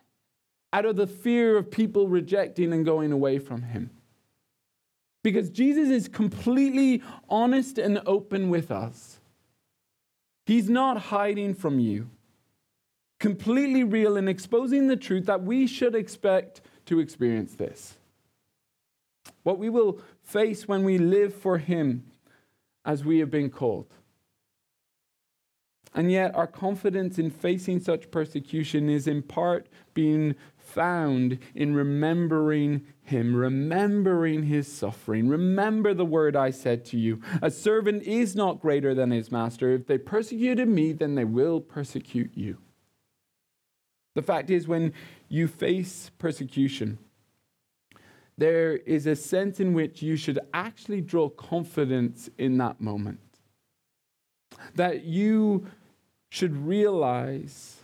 Out 0.72 0.84
of 0.84 0.96
the 0.96 1.06
fear 1.06 1.56
of 1.56 1.70
people 1.70 2.06
rejecting 2.06 2.72
and 2.72 2.84
going 2.84 3.10
away 3.10 3.38
from 3.38 3.62
him. 3.62 3.90
Because 5.24 5.50
Jesus 5.50 5.88
is 5.88 6.06
completely 6.06 7.02
honest 7.28 7.78
and 7.78 8.00
open 8.06 8.48
with 8.48 8.70
us. 8.70 9.18
He's 10.44 10.70
not 10.70 10.96
hiding 10.96 11.54
from 11.54 11.80
you. 11.80 12.08
Completely 13.18 13.82
real 13.82 14.16
and 14.16 14.28
exposing 14.28 14.88
the 14.88 14.96
truth 14.96 15.26
that 15.26 15.42
we 15.42 15.66
should 15.66 15.94
expect 15.94 16.60
to 16.86 17.00
experience 17.00 17.54
this. 17.54 17.94
What 19.42 19.58
we 19.58 19.68
will 19.68 20.00
face 20.22 20.68
when 20.68 20.84
we 20.84 20.98
live 20.98 21.34
for 21.34 21.58
Him 21.58 22.04
as 22.84 23.04
we 23.04 23.18
have 23.18 23.30
been 23.30 23.50
called. 23.50 23.86
And 25.96 26.12
yet, 26.12 26.34
our 26.34 26.46
confidence 26.46 27.18
in 27.18 27.30
facing 27.30 27.80
such 27.80 28.10
persecution 28.10 28.90
is 28.90 29.06
in 29.06 29.22
part 29.22 29.66
being 29.94 30.34
found 30.58 31.38
in 31.54 31.74
remembering 31.74 32.84
him, 33.02 33.34
remembering 33.34 34.42
his 34.42 34.70
suffering. 34.70 35.26
Remember 35.26 35.94
the 35.94 36.04
word 36.04 36.36
I 36.36 36.50
said 36.50 36.84
to 36.86 36.98
you 36.98 37.22
A 37.40 37.50
servant 37.50 38.02
is 38.02 38.36
not 38.36 38.60
greater 38.60 38.94
than 38.94 39.10
his 39.10 39.32
master. 39.32 39.72
If 39.72 39.86
they 39.86 39.96
persecuted 39.96 40.68
me, 40.68 40.92
then 40.92 41.14
they 41.14 41.24
will 41.24 41.60
persecute 41.60 42.32
you. 42.34 42.58
The 44.16 44.22
fact 44.22 44.48
is, 44.48 44.66
when 44.66 44.94
you 45.28 45.46
face 45.46 46.10
persecution, 46.16 46.96
there 48.38 48.78
is 48.78 49.06
a 49.06 49.14
sense 49.14 49.60
in 49.60 49.74
which 49.74 50.00
you 50.00 50.16
should 50.16 50.38
actually 50.54 51.02
draw 51.02 51.28
confidence 51.28 52.30
in 52.38 52.56
that 52.56 52.80
moment. 52.80 53.20
That 54.74 55.04
you 55.04 55.66
should 56.30 56.56
realize 56.56 57.76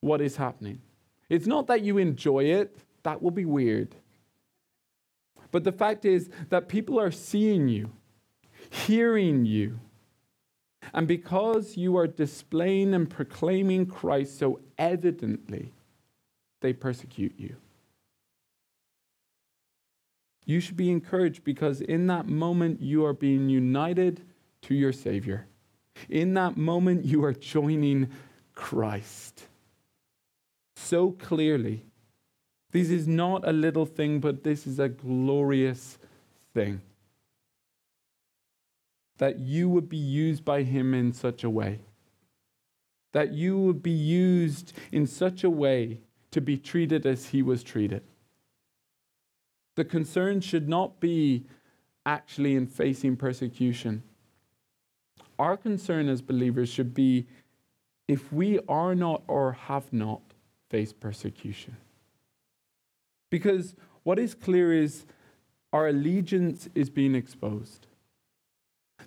what 0.00 0.22
is 0.22 0.36
happening. 0.36 0.80
It's 1.28 1.46
not 1.46 1.66
that 1.66 1.82
you 1.82 1.98
enjoy 1.98 2.44
it, 2.44 2.74
that 3.02 3.20
will 3.20 3.30
be 3.30 3.44
weird. 3.44 3.94
But 5.50 5.64
the 5.64 5.72
fact 5.72 6.06
is 6.06 6.30
that 6.48 6.68
people 6.68 6.98
are 6.98 7.10
seeing 7.10 7.68
you, 7.68 7.92
hearing 8.70 9.44
you. 9.44 9.78
And 10.96 11.06
because 11.06 11.76
you 11.76 11.96
are 11.96 12.08
displaying 12.08 12.92
and 12.94 13.08
proclaiming 13.08 13.86
Christ 13.86 14.38
so 14.38 14.58
evidently, 14.78 15.72
they 16.62 16.72
persecute 16.72 17.34
you. 17.36 17.56
you 20.46 20.60
should 20.60 20.76
be 20.76 20.90
encouraged 20.90 21.44
because 21.44 21.80
in 21.80 22.06
that 22.06 22.26
moment 22.26 22.80
you 22.80 23.04
are 23.04 23.12
being 23.12 23.48
united 23.48 24.22
to 24.62 24.74
your 24.74 24.92
Savior. 24.92 25.46
In 26.08 26.34
that 26.34 26.56
moment 26.56 27.04
you 27.04 27.24
are 27.24 27.32
joining 27.32 28.08
Christ 28.54 29.42
so 30.76 31.10
clearly. 31.10 31.84
This 32.70 32.90
is 32.90 33.08
not 33.08 33.46
a 33.46 33.52
little 33.52 33.86
thing, 33.86 34.20
but 34.20 34.44
this 34.44 34.66
is 34.66 34.78
a 34.78 34.88
glorious 34.88 35.98
thing. 36.54 36.80
That 39.18 39.38
you 39.38 39.68
would 39.68 39.88
be 39.88 39.96
used 39.96 40.44
by 40.44 40.62
Him 40.62 40.94
in 40.94 41.12
such 41.12 41.42
a 41.44 41.50
way. 41.50 41.80
That 43.12 43.32
you 43.32 43.58
would 43.58 43.82
be 43.82 43.90
used 43.90 44.72
in 44.92 45.06
such 45.06 45.42
a 45.42 45.50
way 45.50 46.00
to 46.30 46.40
be 46.40 46.58
treated 46.58 47.06
as 47.06 47.26
He 47.26 47.42
was 47.42 47.62
treated. 47.62 48.02
The 49.74 49.84
concern 49.84 50.40
should 50.40 50.68
not 50.68 51.00
be 51.00 51.44
actually 52.04 52.54
in 52.56 52.66
facing 52.66 53.16
persecution. 53.16 54.02
Our 55.38 55.56
concern 55.56 56.08
as 56.08 56.22
believers 56.22 56.68
should 56.68 56.94
be 56.94 57.26
if 58.08 58.32
we 58.32 58.58
are 58.68 58.94
not 58.94 59.22
or 59.26 59.52
have 59.52 59.92
not 59.92 60.20
faced 60.70 61.00
persecution. 61.00 61.76
Because 63.30 63.74
what 64.02 64.18
is 64.18 64.34
clear 64.34 64.72
is 64.72 65.04
our 65.72 65.88
allegiance 65.88 66.68
is 66.74 66.88
being 66.88 67.14
exposed. 67.14 67.86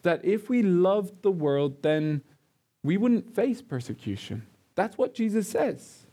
That 0.03 0.23
if 0.23 0.49
we 0.49 0.61
loved 0.61 1.21
the 1.21 1.31
world, 1.31 1.81
then 1.83 2.21
we 2.83 2.97
wouldn't 2.97 3.35
face 3.35 3.61
persecution. 3.61 4.45
That's 4.75 4.97
what 4.97 5.13
Jesus 5.13 5.49
says. 5.49 6.05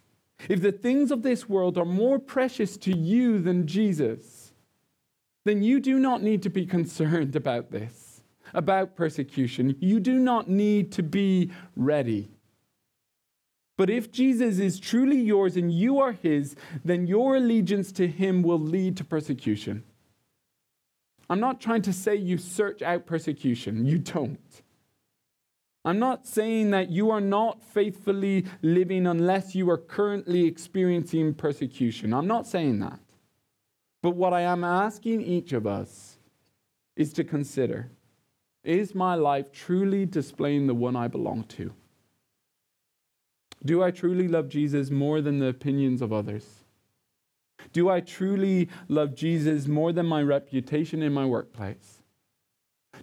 If 0.49 0.61
the 0.61 0.73
things 0.73 1.11
of 1.11 1.23
this 1.23 1.49
world 1.49 1.79
are 1.79 1.85
more 1.85 2.19
precious 2.19 2.77
to 2.79 2.97
you 2.97 3.39
than 3.39 3.67
Jesus, 3.67 4.53
then 5.45 5.63
you 5.63 5.81
do 5.81 5.99
not 5.99 6.23
need 6.23 6.43
to 6.43 6.51
be 6.51 6.67
concerned 6.67 7.37
about 7.37 7.71
this, 7.71 8.23
about 8.53 8.97
persecution. 8.97 9.77
You 9.81 10.01
do 10.01 10.19
not 10.19 10.49
need 10.51 10.93
to 10.93 11.03
be 11.03 11.53
ready. 11.77 12.29
But 13.77 13.91
if 13.91 14.11
Jesus 14.11 14.59
is 14.59 14.81
truly 14.81 15.21
yours 15.21 15.57
and 15.57 15.71
you 15.71 16.01
are 16.01 16.13
his, 16.13 16.57
then 16.85 17.07
your 17.07 17.37
allegiance 17.37 17.93
to 17.93 18.09
him 18.09 18.43
will 18.43 18.59
lead 18.59 18.97
to 18.97 19.05
persecution. 19.05 19.85
I'm 21.29 21.41
not 21.41 21.61
trying 21.61 21.83
to 21.83 21.93
say 21.93 22.15
you 22.15 22.39
search 22.39 22.83
out 22.83 23.07
persecution, 23.07 23.85
you 23.85 23.99
don't. 23.99 24.63
I'm 25.85 25.99
not 26.01 26.27
saying 26.27 26.71
that 26.73 26.91
you 26.91 27.11
are 27.11 27.21
not 27.21 27.63
faithfully 27.63 28.45
living 28.61 29.07
unless 29.07 29.55
you 29.55 29.71
are 29.71 29.79
currently 29.79 30.45
experiencing 30.45 31.35
persecution. 31.35 32.13
I'm 32.13 32.27
not 32.27 32.47
saying 32.47 32.81
that. 32.81 32.99
But 34.03 34.17
what 34.17 34.33
I 34.33 34.43
am 34.43 34.65
asking 34.65 35.23
each 35.23 35.53
of 35.53 35.67
us 35.67 36.19
is 36.97 37.13
to 37.15 37.25
consider 37.25 37.91
is 38.65 38.97
my 38.97 39.15
life 39.15 39.53
truly 39.53 40.05
displaying 40.07 40.67
the 40.67 40.75
one 40.75 40.97
I 40.97 41.07
belong 41.07 41.45
to? 41.45 41.73
Do 43.65 43.83
I 43.83 43.93
truly 43.93 44.27
love 44.27 44.49
Jesus 44.49 44.91
more 44.91 45.21
than 45.21 45.39
the 45.39 45.47
opinions 45.47 46.03
of 46.03 46.13
others? 46.13 46.65
Do 47.73 47.89
I 47.89 48.01
truly 48.01 48.69
love 48.89 49.15
Jesus 49.15 49.67
more 49.67 49.93
than 49.93 50.07
my 50.07 50.23
reputation 50.23 51.03
in 51.03 51.13
my 51.13 51.27
workplace? 51.27 52.03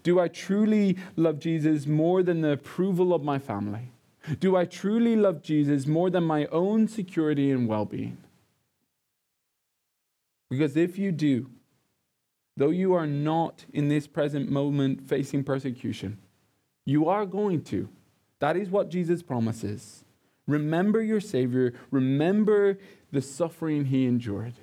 Do 0.01 0.19
I 0.19 0.27
truly 0.27 0.97
love 1.15 1.39
Jesus 1.39 1.85
more 1.85 2.23
than 2.23 2.41
the 2.41 2.51
approval 2.51 3.13
of 3.13 3.23
my 3.23 3.37
family? 3.37 3.91
Do 4.39 4.55
I 4.55 4.65
truly 4.65 5.15
love 5.15 5.41
Jesus 5.41 5.85
more 5.85 6.09
than 6.09 6.23
my 6.23 6.45
own 6.47 6.87
security 6.87 7.51
and 7.51 7.67
well 7.67 7.85
being? 7.85 8.17
Because 10.49 10.77
if 10.77 10.97
you 10.97 11.11
do, 11.11 11.49
though 12.55 12.69
you 12.69 12.93
are 12.93 13.07
not 13.07 13.65
in 13.73 13.89
this 13.89 14.07
present 14.07 14.49
moment 14.49 15.07
facing 15.07 15.43
persecution, 15.43 16.17
you 16.85 17.09
are 17.09 17.25
going 17.25 17.63
to. 17.63 17.89
That 18.39 18.55
is 18.55 18.69
what 18.69 18.89
Jesus 18.89 19.21
promises. 19.21 20.03
Remember 20.47 21.01
your 21.01 21.21
Savior. 21.21 21.73
Remember 21.91 22.77
the 23.11 23.21
suffering 23.21 23.85
he 23.85 24.05
endured. 24.05 24.53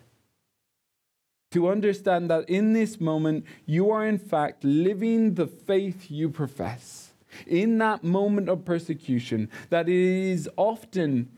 To 1.53 1.69
understand 1.69 2.31
that 2.31 2.49
in 2.49 2.73
this 2.73 3.01
moment, 3.01 3.45
you 3.67 3.91
are 3.91 4.07
in 4.07 4.19
fact 4.19 4.63
living 4.63 5.35
the 5.35 5.47
faith 5.47 6.11
you 6.11 6.29
profess. 6.29 7.13
In 7.47 7.79
that 7.79 8.05
moment 8.05 8.49
of 8.49 8.65
persecution, 8.65 9.49
that 9.69 9.89
it 9.89 9.95
is 9.95 10.49
often 10.57 11.31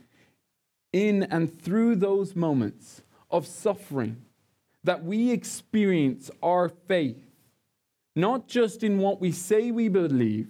in 0.92 1.22
and 1.24 1.62
through 1.62 1.96
those 1.96 2.34
moments 2.34 3.02
of 3.30 3.46
suffering 3.46 4.24
that 4.84 5.04
we 5.04 5.30
experience 5.30 6.30
our 6.42 6.68
faith, 6.68 7.22
not 8.16 8.48
just 8.48 8.82
in 8.82 8.98
what 8.98 9.20
we 9.20 9.32
say 9.32 9.70
we 9.70 9.88
believe, 9.88 10.48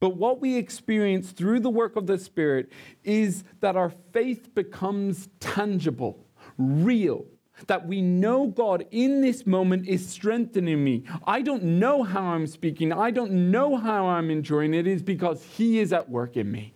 but 0.00 0.16
what 0.16 0.40
we 0.40 0.56
experience 0.56 1.30
through 1.30 1.60
the 1.60 1.70
work 1.70 1.94
of 1.94 2.06
the 2.06 2.18
Spirit 2.18 2.72
is 3.04 3.44
that 3.60 3.76
our 3.76 3.90
faith 4.12 4.54
becomes 4.54 5.28
tangible, 5.38 6.26
real, 6.56 7.26
that 7.66 7.86
we 7.86 8.00
know 8.00 8.46
God 8.46 8.86
in 8.90 9.20
this 9.20 9.46
moment 9.46 9.86
is 9.86 10.08
strengthening 10.08 10.82
me. 10.82 11.04
I 11.26 11.42
don't 11.42 11.62
know 11.62 12.02
how 12.02 12.22
I'm 12.22 12.46
speaking, 12.46 12.92
I 12.92 13.10
don't 13.10 13.50
know 13.50 13.76
how 13.76 14.06
I'm 14.06 14.30
enjoying 14.30 14.72
it, 14.72 14.86
is 14.86 15.02
because 15.02 15.44
He 15.44 15.78
is 15.78 15.92
at 15.92 16.08
work 16.08 16.38
in 16.38 16.50
me. 16.50 16.74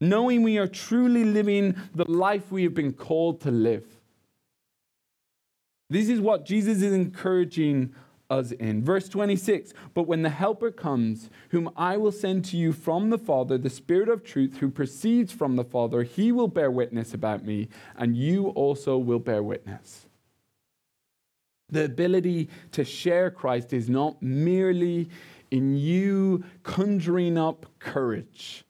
Knowing 0.00 0.42
we 0.42 0.58
are 0.58 0.68
truly 0.68 1.24
living 1.24 1.74
the 1.94 2.08
life 2.08 2.52
we 2.52 2.62
have 2.62 2.74
been 2.74 2.92
called 2.92 3.40
to 3.40 3.50
live. 3.50 3.84
This 5.90 6.08
is 6.08 6.20
what 6.20 6.44
Jesus 6.44 6.82
is 6.82 6.92
encouraging 6.92 7.94
us 8.30 8.52
in. 8.52 8.82
Verse 8.84 9.08
26 9.08 9.72
But 9.92 10.04
when 10.04 10.22
the 10.22 10.30
Helper 10.30 10.70
comes, 10.70 11.30
whom 11.50 11.70
I 11.76 11.96
will 11.96 12.12
send 12.12 12.44
to 12.46 12.56
you 12.56 12.72
from 12.72 13.10
the 13.10 13.18
Father, 13.18 13.58
the 13.58 13.70
Spirit 13.70 14.08
of 14.08 14.24
truth, 14.24 14.58
who 14.58 14.70
proceeds 14.70 15.32
from 15.32 15.56
the 15.56 15.64
Father, 15.64 16.02
he 16.02 16.32
will 16.32 16.48
bear 16.48 16.70
witness 16.70 17.14
about 17.14 17.44
me, 17.44 17.68
and 17.96 18.16
you 18.16 18.48
also 18.48 18.96
will 18.98 19.18
bear 19.18 19.42
witness. 19.42 20.06
The 21.70 21.84
ability 21.84 22.50
to 22.72 22.84
share 22.84 23.30
Christ 23.30 23.72
is 23.72 23.88
not 23.88 24.22
merely 24.22 25.08
in 25.50 25.76
you 25.76 26.44
conjuring 26.62 27.38
up 27.38 27.66
courage. 27.78 28.64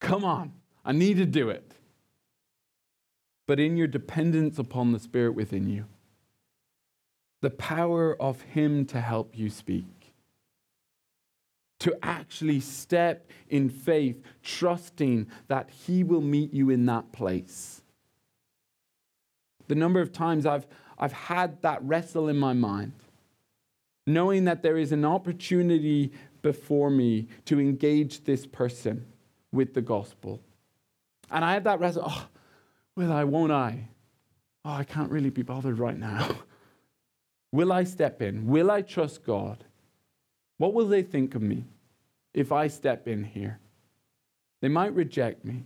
Come 0.00 0.24
on, 0.24 0.52
I 0.84 0.92
need 0.92 1.16
to 1.16 1.26
do 1.26 1.50
it. 1.50 1.72
But 3.46 3.60
in 3.60 3.76
your 3.76 3.86
dependence 3.86 4.58
upon 4.58 4.92
the 4.92 4.98
Spirit 4.98 5.34
within 5.34 5.68
you 5.68 5.86
the 7.40 7.50
power 7.50 8.20
of 8.20 8.40
Him 8.42 8.86
to 8.86 9.00
help 9.00 9.36
you 9.36 9.50
speak. 9.50 10.14
To 11.80 11.96
actually 12.02 12.60
step 12.60 13.30
in 13.48 13.68
faith, 13.68 14.22
trusting 14.42 15.28
that 15.48 15.70
He 15.70 16.02
will 16.02 16.22
meet 16.22 16.52
you 16.52 16.70
in 16.70 16.86
that 16.86 17.12
place. 17.12 17.82
The 19.68 19.74
number 19.74 20.00
of 20.00 20.12
times 20.12 20.46
I've, 20.46 20.66
I've 20.98 21.12
had 21.12 21.60
that 21.62 21.82
wrestle 21.82 22.28
in 22.28 22.38
my 22.38 22.52
mind, 22.52 22.92
knowing 24.06 24.44
that 24.44 24.62
there 24.62 24.78
is 24.78 24.92
an 24.92 25.04
opportunity 25.04 26.12
before 26.42 26.90
me 26.90 27.28
to 27.44 27.60
engage 27.60 28.24
this 28.24 28.46
person 28.46 29.04
with 29.52 29.74
the 29.74 29.82
gospel. 29.82 30.40
And 31.30 31.44
I 31.44 31.52
had 31.52 31.64
that 31.64 31.80
wrestle, 31.80 32.04
oh, 32.06 32.28
will 32.94 33.12
I, 33.12 33.24
won't 33.24 33.52
I? 33.52 33.88
Oh, 34.64 34.72
I 34.72 34.84
can't 34.84 35.10
really 35.10 35.30
be 35.30 35.42
bothered 35.42 35.78
right 35.78 35.98
now. 35.98 36.36
Will 37.56 37.72
I 37.72 37.84
step 37.84 38.20
in? 38.20 38.46
Will 38.46 38.70
I 38.70 38.82
trust 38.82 39.24
God? 39.24 39.64
What 40.58 40.74
will 40.74 40.88
they 40.88 41.02
think 41.02 41.34
of 41.34 41.40
me 41.40 41.64
if 42.34 42.52
I 42.52 42.68
step 42.68 43.08
in 43.08 43.24
here? 43.24 43.60
They 44.60 44.68
might 44.68 44.92
reject 44.94 45.42
me. 45.42 45.64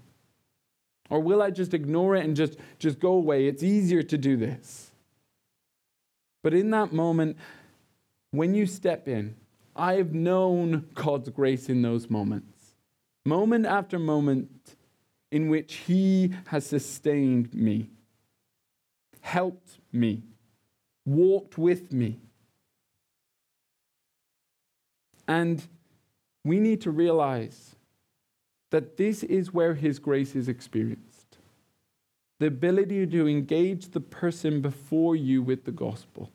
Or 1.11 1.19
will 1.19 1.43
I 1.43 1.51
just 1.51 1.75
ignore 1.75 2.15
it 2.15 2.25
and 2.25 2.37
just, 2.37 2.59
just 2.79 3.01
go 3.01 3.15
away? 3.15 3.49
It's 3.49 3.65
easier 3.65 4.05
to 4.05 4.17
do 4.17 4.37
this. 4.37 4.93
But 6.45 6.55
in 6.55 6.71
that 6.71 6.93
moment, 6.93 7.37
when 8.31 8.55
you 8.55 8.67
step 8.67 9.09
in, 9.09 9.35
I 9.75 9.95
have 9.95 10.15
known 10.15 10.87
God's 10.95 11.31
grace 11.31 11.69
in 11.69 11.83
those 11.83 12.09
moments. 12.09 12.77
Moment 13.25 13.67
after 13.67 13.99
moment 13.99 14.77
in 15.33 15.49
which 15.49 15.75
He 15.89 16.35
has 16.47 16.65
sustained 16.65 17.53
me, 17.53 17.91
helped 19.23 19.81
me, 19.93 20.23
walked 21.05 21.59
with 21.59 21.93
me. 21.93 22.19
And 25.27 25.63
we 26.45 26.59
need 26.59 26.81
to 26.83 26.91
realize 26.91 27.77
that 28.71 28.97
this 28.97 29.23
is 29.23 29.53
where 29.53 29.75
His 29.75 29.99
grace 29.99 30.35
is 30.35 30.49
experienced 30.49 31.11
the 32.41 32.47
ability 32.47 33.07
to 33.07 33.29
engage 33.29 33.91
the 33.91 34.01
person 34.01 34.63
before 34.63 35.15
you 35.15 35.43
with 35.43 35.65
the 35.65 35.71
gospel. 35.71 36.31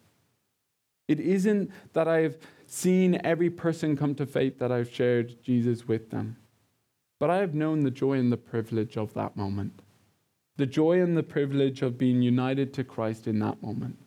It 1.08 1.20
isn't 1.20 1.72
that 1.94 2.08
I've 2.08 2.38
seen 2.68 3.20
every 3.24 3.50
person 3.50 3.98
come 3.98 4.14
to 4.16 4.26
faith 4.26 4.60
that 4.60 4.72
I've 4.72 4.94
shared 4.94 5.44
Jesus 5.44 5.88
with 5.88 6.12
them, 6.12 6.38
but 7.20 7.32
I 7.32 7.38
have 7.38 7.56
known 7.56 7.82
the 7.82 7.92
joy 7.92 8.14
and 8.14 8.32
the 8.32 8.38
privilege 8.38 8.98
of 8.98 9.14
that 9.16 9.36
moment. 9.36 9.82
The 10.58 10.68
joy 10.68 11.02
and 11.02 11.18
the 11.18 11.24
privilege 11.24 11.82
of 11.82 11.98
being 11.98 12.22
united 12.22 12.72
to 12.76 12.84
Christ 12.84 13.28
in 13.28 13.40
that 13.40 13.62
moment. 13.62 14.05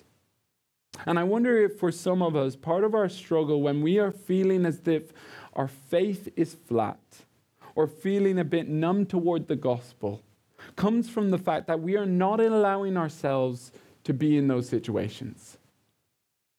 And 1.07 1.19
I 1.19 1.25
wonder 1.25 1.59
if 1.63 1.79
for 1.79 1.93
some 1.93 2.23
of 2.23 2.37
us, 2.37 2.57
part 2.57 2.85
of 2.85 2.95
our 2.95 3.09
struggle 3.09 3.63
when 3.63 3.83
we 3.83 3.99
are 3.99 4.11
feeling 4.11 4.67
as 4.67 4.81
if 4.87 5.13
our 5.55 5.69
faith 5.69 6.29
is 6.37 6.55
flat 6.55 6.99
or 7.75 7.87
feeling 7.87 8.39
a 8.39 8.45
bit 8.45 8.69
numb 8.69 9.07
toward 9.07 9.49
the 9.49 9.57
gospel 9.57 10.23
comes 10.77 11.09
from 11.09 11.31
the 11.31 11.39
fact 11.39 11.67
that 11.67 11.81
we 11.81 11.97
are 11.97 12.07
not 12.07 12.41
allowing 12.41 12.97
ourselves 12.97 13.73
to 14.05 14.13
be 14.13 14.37
in 14.37 14.49
those 14.49 14.69
situations. 14.69 15.59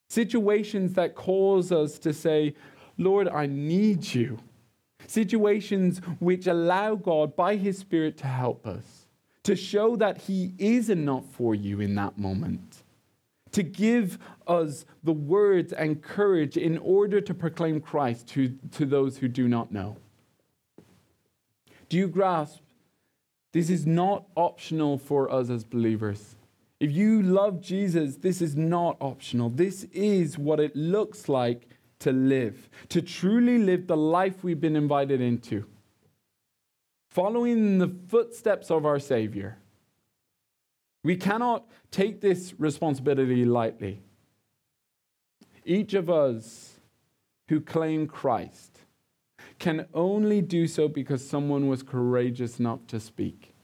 Situations 0.08 0.94
that 0.94 1.14
cause 1.14 1.72
us 1.72 1.98
to 1.98 2.12
say, 2.12 2.54
Lord, 2.98 3.28
I 3.28 3.46
need 3.46 4.14
you. 4.14 4.38
Situations 5.06 6.00
which 6.18 6.46
allow 6.46 6.94
God 6.94 7.36
by 7.36 7.56
His 7.56 7.78
Spirit 7.78 8.16
to 8.18 8.26
help 8.26 8.66
us, 8.66 9.06
to 9.42 9.56
show 9.56 9.96
that 9.96 10.18
He 10.18 10.52
is 10.58 10.90
enough 10.90 11.24
for 11.32 11.54
you 11.54 11.80
in 11.80 11.94
that 11.96 12.18
moment, 12.18 12.82
to 13.52 13.62
give 13.62 14.18
us 14.46 14.84
the 15.02 15.12
words 15.12 15.72
and 15.72 16.02
courage 16.02 16.56
in 16.56 16.78
order 16.78 17.20
to 17.20 17.34
proclaim 17.34 17.80
Christ 17.80 18.28
to, 18.28 18.56
to 18.72 18.86
those 18.86 19.18
who 19.18 19.28
do 19.28 19.48
not 19.48 19.72
know. 19.72 19.96
Do 21.88 21.96
you 21.96 22.08
grasp? 22.08 22.62
This 23.52 23.68
is 23.68 23.86
not 23.86 24.26
optional 24.36 24.98
for 24.98 25.30
us 25.30 25.50
as 25.50 25.64
believers. 25.64 26.36
If 26.78 26.92
you 26.92 27.22
love 27.22 27.60
Jesus, 27.60 28.16
this 28.16 28.40
is 28.40 28.56
not 28.56 28.96
optional. 29.00 29.50
This 29.50 29.84
is 29.92 30.38
what 30.38 30.60
it 30.60 30.74
looks 30.74 31.28
like 31.28 31.68
to 31.98 32.12
live, 32.12 32.70
to 32.88 33.02
truly 33.02 33.58
live 33.58 33.86
the 33.86 33.96
life 33.96 34.42
we've 34.42 34.60
been 34.60 34.76
invited 34.76 35.20
into, 35.20 35.66
following 37.10 37.78
the 37.78 37.94
footsteps 38.08 38.70
of 38.70 38.86
our 38.86 38.98
Savior. 38.98 39.58
We 41.02 41.16
cannot 41.16 41.66
take 41.90 42.20
this 42.20 42.54
responsibility 42.58 43.44
lightly. 43.44 44.02
Each 45.64 45.94
of 45.94 46.10
us 46.10 46.78
who 47.48 47.60
claim 47.60 48.06
Christ 48.06 48.80
can 49.58 49.86
only 49.94 50.40
do 50.40 50.66
so 50.66 50.88
because 50.88 51.26
someone 51.26 51.68
was 51.68 51.82
courageous 51.82 52.58
enough 52.58 52.86
to 52.88 53.00
speak. 53.00 53.54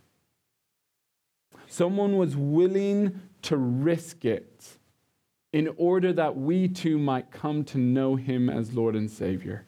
Someone 1.66 2.16
was 2.16 2.36
willing 2.36 3.20
to 3.42 3.56
risk 3.56 4.24
it 4.24 4.78
in 5.52 5.72
order 5.76 6.12
that 6.12 6.36
we 6.36 6.68
too 6.68 6.98
might 6.98 7.30
come 7.30 7.64
to 7.64 7.78
know 7.78 8.16
him 8.16 8.48
as 8.50 8.74
Lord 8.74 8.94
and 8.94 9.10
Savior. 9.10 9.66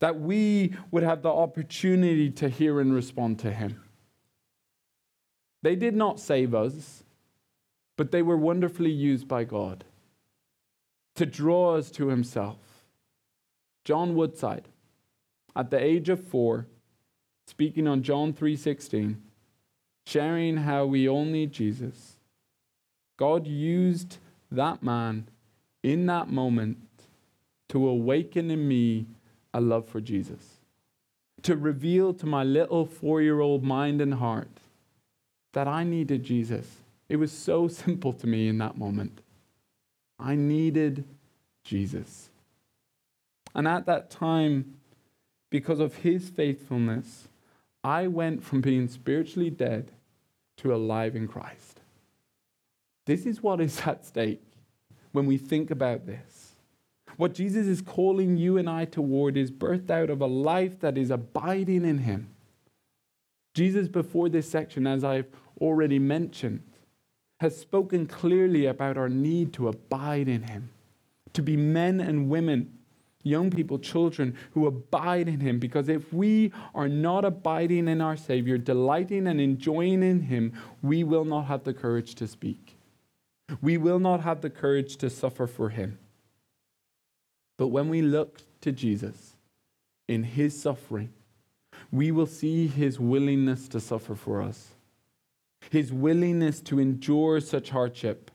That 0.00 0.18
we 0.18 0.74
would 0.90 1.02
have 1.02 1.22
the 1.22 1.28
opportunity 1.28 2.30
to 2.30 2.48
hear 2.48 2.80
and 2.80 2.94
respond 2.94 3.38
to 3.40 3.52
him. 3.52 3.82
They 5.62 5.76
did 5.76 5.94
not 5.94 6.20
save 6.20 6.54
us, 6.54 7.04
but 7.96 8.10
they 8.10 8.22
were 8.22 8.36
wonderfully 8.36 8.90
used 8.90 9.28
by 9.28 9.44
God 9.44 9.84
to 11.16 11.26
draw 11.26 11.74
us 11.74 11.90
to 11.92 12.08
himself. 12.08 12.84
John 13.84 14.14
Woodside, 14.14 14.68
at 15.54 15.70
the 15.70 15.82
age 15.82 16.08
of 16.08 16.24
4, 16.24 16.66
speaking 17.46 17.86
on 17.86 18.02
John 18.02 18.32
3:16, 18.32 19.20
sharing 20.06 20.58
how 20.58 20.86
we 20.86 21.08
all 21.08 21.24
need 21.24 21.52
Jesus. 21.52 22.16
God 23.16 23.46
used 23.46 24.18
that 24.50 24.82
man 24.82 25.28
in 25.82 26.06
that 26.06 26.30
moment 26.30 26.78
to 27.68 27.86
awaken 27.86 28.50
in 28.50 28.66
me 28.66 29.06
a 29.52 29.60
love 29.60 29.86
for 29.86 30.00
Jesus, 30.00 30.60
to 31.42 31.56
reveal 31.56 32.14
to 32.14 32.26
my 32.26 32.44
little 32.44 32.86
four 32.86 33.20
year 33.20 33.40
old 33.40 33.62
mind 33.62 34.00
and 34.00 34.14
heart 34.14 34.59
that 35.52 35.68
I 35.68 35.84
needed 35.84 36.22
Jesus. 36.22 36.66
It 37.08 37.16
was 37.16 37.32
so 37.32 37.68
simple 37.84 38.12
to 38.14 38.26
me 38.26 38.48
in 38.48 38.58
that 38.58 38.76
moment. 38.76 39.20
I 40.18 40.34
needed 40.34 41.04
Jesus. 41.64 42.30
And 43.54 43.66
at 43.66 43.86
that 43.86 44.10
time, 44.10 44.76
because 45.48 45.80
of 45.80 45.96
his 45.96 46.28
faithfulness, 46.30 47.28
I 47.82 48.06
went 48.06 48.44
from 48.44 48.60
being 48.60 48.88
spiritually 48.88 49.50
dead 49.50 49.90
to 50.58 50.74
alive 50.74 51.16
in 51.16 51.26
Christ. 51.26 51.80
This 53.06 53.26
is 53.26 53.42
what 53.42 53.60
is 53.60 53.80
at 53.86 54.04
stake 54.04 54.42
when 55.12 55.26
we 55.26 55.36
think 55.36 55.70
about 55.70 56.06
this. 56.06 56.52
What 57.16 57.34
Jesus 57.34 57.66
is 57.66 57.82
calling 57.82 58.36
you 58.36 58.56
and 58.56 58.68
I 58.68 58.84
toward 58.84 59.36
is 59.36 59.50
birthed 59.50 59.90
out 59.90 60.10
of 60.10 60.20
a 60.20 60.26
life 60.26 60.80
that 60.80 60.96
is 60.96 61.10
abiding 61.10 61.84
in 61.84 61.98
Him. 61.98 62.28
Jesus, 63.60 63.88
before 63.88 64.30
this 64.30 64.48
section, 64.48 64.86
as 64.86 65.04
I've 65.04 65.28
already 65.60 65.98
mentioned, 65.98 66.62
has 67.40 67.54
spoken 67.60 68.06
clearly 68.06 68.64
about 68.64 68.96
our 68.96 69.10
need 69.10 69.52
to 69.52 69.68
abide 69.68 70.28
in 70.28 70.44
Him, 70.44 70.70
to 71.34 71.42
be 71.42 71.58
men 71.58 72.00
and 72.00 72.30
women 72.30 72.78
young 73.22 73.50
people, 73.50 73.78
children 73.78 74.34
who 74.52 74.66
abide 74.66 75.28
in 75.28 75.40
Him. 75.40 75.58
Because 75.58 75.90
if 75.90 76.10
we 76.10 76.52
are 76.74 76.88
not 76.88 77.26
abiding 77.26 77.86
in 77.86 78.00
our 78.00 78.16
Savior, 78.16 78.56
delighting 78.56 79.26
and 79.26 79.38
enjoying 79.38 80.02
in 80.02 80.22
Him, 80.22 80.54
we 80.80 81.04
will 81.04 81.26
not 81.26 81.42
have 81.42 81.64
the 81.64 81.74
courage 81.74 82.14
to 82.14 82.26
speak. 82.26 82.78
We 83.60 83.76
will 83.76 83.98
not 83.98 84.22
have 84.22 84.40
the 84.40 84.48
courage 84.48 84.96
to 84.96 85.10
suffer 85.10 85.46
for 85.46 85.68
Him. 85.68 85.98
But 87.58 87.68
when 87.68 87.90
we 87.90 88.00
look 88.00 88.40
to 88.62 88.72
Jesus 88.72 89.36
in 90.08 90.22
His 90.22 90.58
suffering, 90.58 91.12
we 91.92 92.10
will 92.10 92.26
see 92.26 92.66
His 92.66 92.98
willingness 92.98 93.68
to 93.68 93.80
suffer 93.80 94.14
for 94.14 94.42
us, 94.42 94.68
His 95.70 95.92
willingness 95.92 96.60
to 96.62 96.78
endure 96.78 97.40
such 97.40 97.70
hardship. 97.70 98.30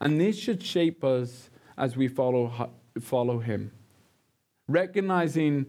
And 0.00 0.20
this 0.20 0.38
should 0.38 0.62
shape 0.62 1.04
us 1.04 1.50
as 1.76 1.96
we 1.96 2.08
follow, 2.08 2.70
follow 3.00 3.38
Him 3.38 3.72
recognizing 4.70 5.66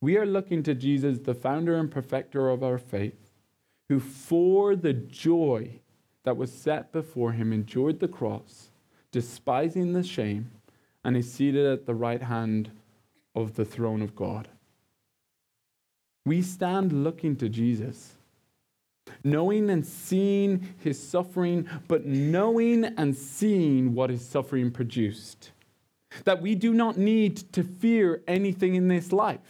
we 0.00 0.16
are 0.16 0.26
looking 0.26 0.62
to 0.64 0.74
Jesus, 0.74 1.18
the 1.18 1.34
founder 1.34 1.76
and 1.76 1.90
perfecter 1.90 2.50
of 2.50 2.62
our 2.62 2.78
faith, 2.78 3.32
who 3.88 4.00
for 4.00 4.76
the 4.76 4.92
joy 4.92 5.80
that 6.24 6.36
was 6.36 6.52
set 6.52 6.92
before 6.92 7.32
him 7.32 7.52
endured 7.52 8.00
the 8.00 8.08
cross, 8.08 8.70
despising 9.10 9.92
the 9.92 10.02
shame, 10.02 10.50
and 11.04 11.16
is 11.16 11.32
seated 11.32 11.66
at 11.66 11.86
the 11.86 11.94
right 11.94 12.22
hand 12.22 12.70
of 13.34 13.54
the 13.54 13.64
throne 13.64 14.02
of 14.02 14.14
God. 14.14 14.48
We 16.28 16.42
stand 16.42 16.92
looking 16.92 17.36
to 17.36 17.48
Jesus, 17.48 18.12
knowing 19.24 19.70
and 19.70 19.86
seeing 19.86 20.74
his 20.78 21.02
suffering, 21.02 21.66
but 21.88 22.04
knowing 22.04 22.84
and 22.84 23.16
seeing 23.16 23.94
what 23.94 24.10
his 24.10 24.28
suffering 24.28 24.70
produced 24.70 25.52
that 26.24 26.42
we 26.42 26.54
do 26.54 26.74
not 26.74 26.98
need 26.98 27.36
to 27.52 27.62
fear 27.62 28.22
anything 28.28 28.74
in 28.74 28.88
this 28.88 29.10
life. 29.10 29.40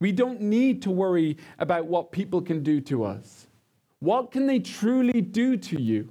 We 0.00 0.10
don't 0.10 0.40
need 0.40 0.82
to 0.82 0.90
worry 0.90 1.38
about 1.60 1.86
what 1.86 2.10
people 2.10 2.42
can 2.42 2.64
do 2.64 2.80
to 2.82 3.04
us. 3.04 3.46
What 4.00 4.32
can 4.32 4.46
they 4.46 4.58
truly 4.58 5.20
do 5.20 5.56
to 5.56 5.80
you 5.80 6.10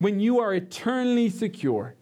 when 0.00 0.18
you 0.18 0.40
are 0.40 0.52
eternally 0.52 1.30
secure? 1.30 1.94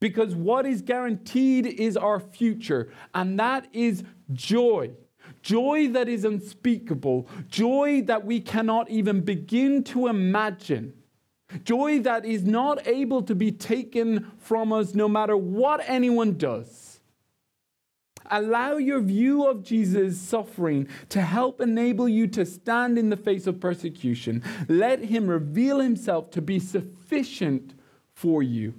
Because 0.00 0.34
what 0.34 0.66
is 0.66 0.82
guaranteed 0.82 1.66
is 1.66 1.96
our 1.96 2.20
future, 2.20 2.92
and 3.14 3.38
that 3.38 3.66
is 3.72 4.04
joy. 4.32 4.92
Joy 5.42 5.88
that 5.88 6.08
is 6.08 6.24
unspeakable, 6.24 7.28
joy 7.48 8.02
that 8.02 8.24
we 8.24 8.40
cannot 8.40 8.90
even 8.90 9.20
begin 9.20 9.84
to 9.84 10.06
imagine. 10.06 10.94
Joy 11.64 12.00
that 12.00 12.24
is 12.24 12.44
not 12.44 12.86
able 12.86 13.22
to 13.22 13.34
be 13.34 13.50
taken 13.50 14.30
from 14.38 14.72
us 14.72 14.94
no 14.94 15.08
matter 15.08 15.36
what 15.36 15.82
anyone 15.86 16.36
does. 16.36 17.00
Allow 18.30 18.76
your 18.76 19.00
view 19.00 19.46
of 19.46 19.62
Jesus' 19.62 20.20
suffering 20.20 20.88
to 21.08 21.22
help 21.22 21.60
enable 21.60 22.08
you 22.08 22.26
to 22.28 22.44
stand 22.44 22.98
in 22.98 23.08
the 23.08 23.16
face 23.16 23.46
of 23.46 23.60
persecution. 23.60 24.42
Let 24.68 25.04
him 25.04 25.28
reveal 25.28 25.80
himself 25.80 26.30
to 26.32 26.42
be 26.42 26.58
sufficient 26.58 27.74
for 28.12 28.42
you. 28.42 28.74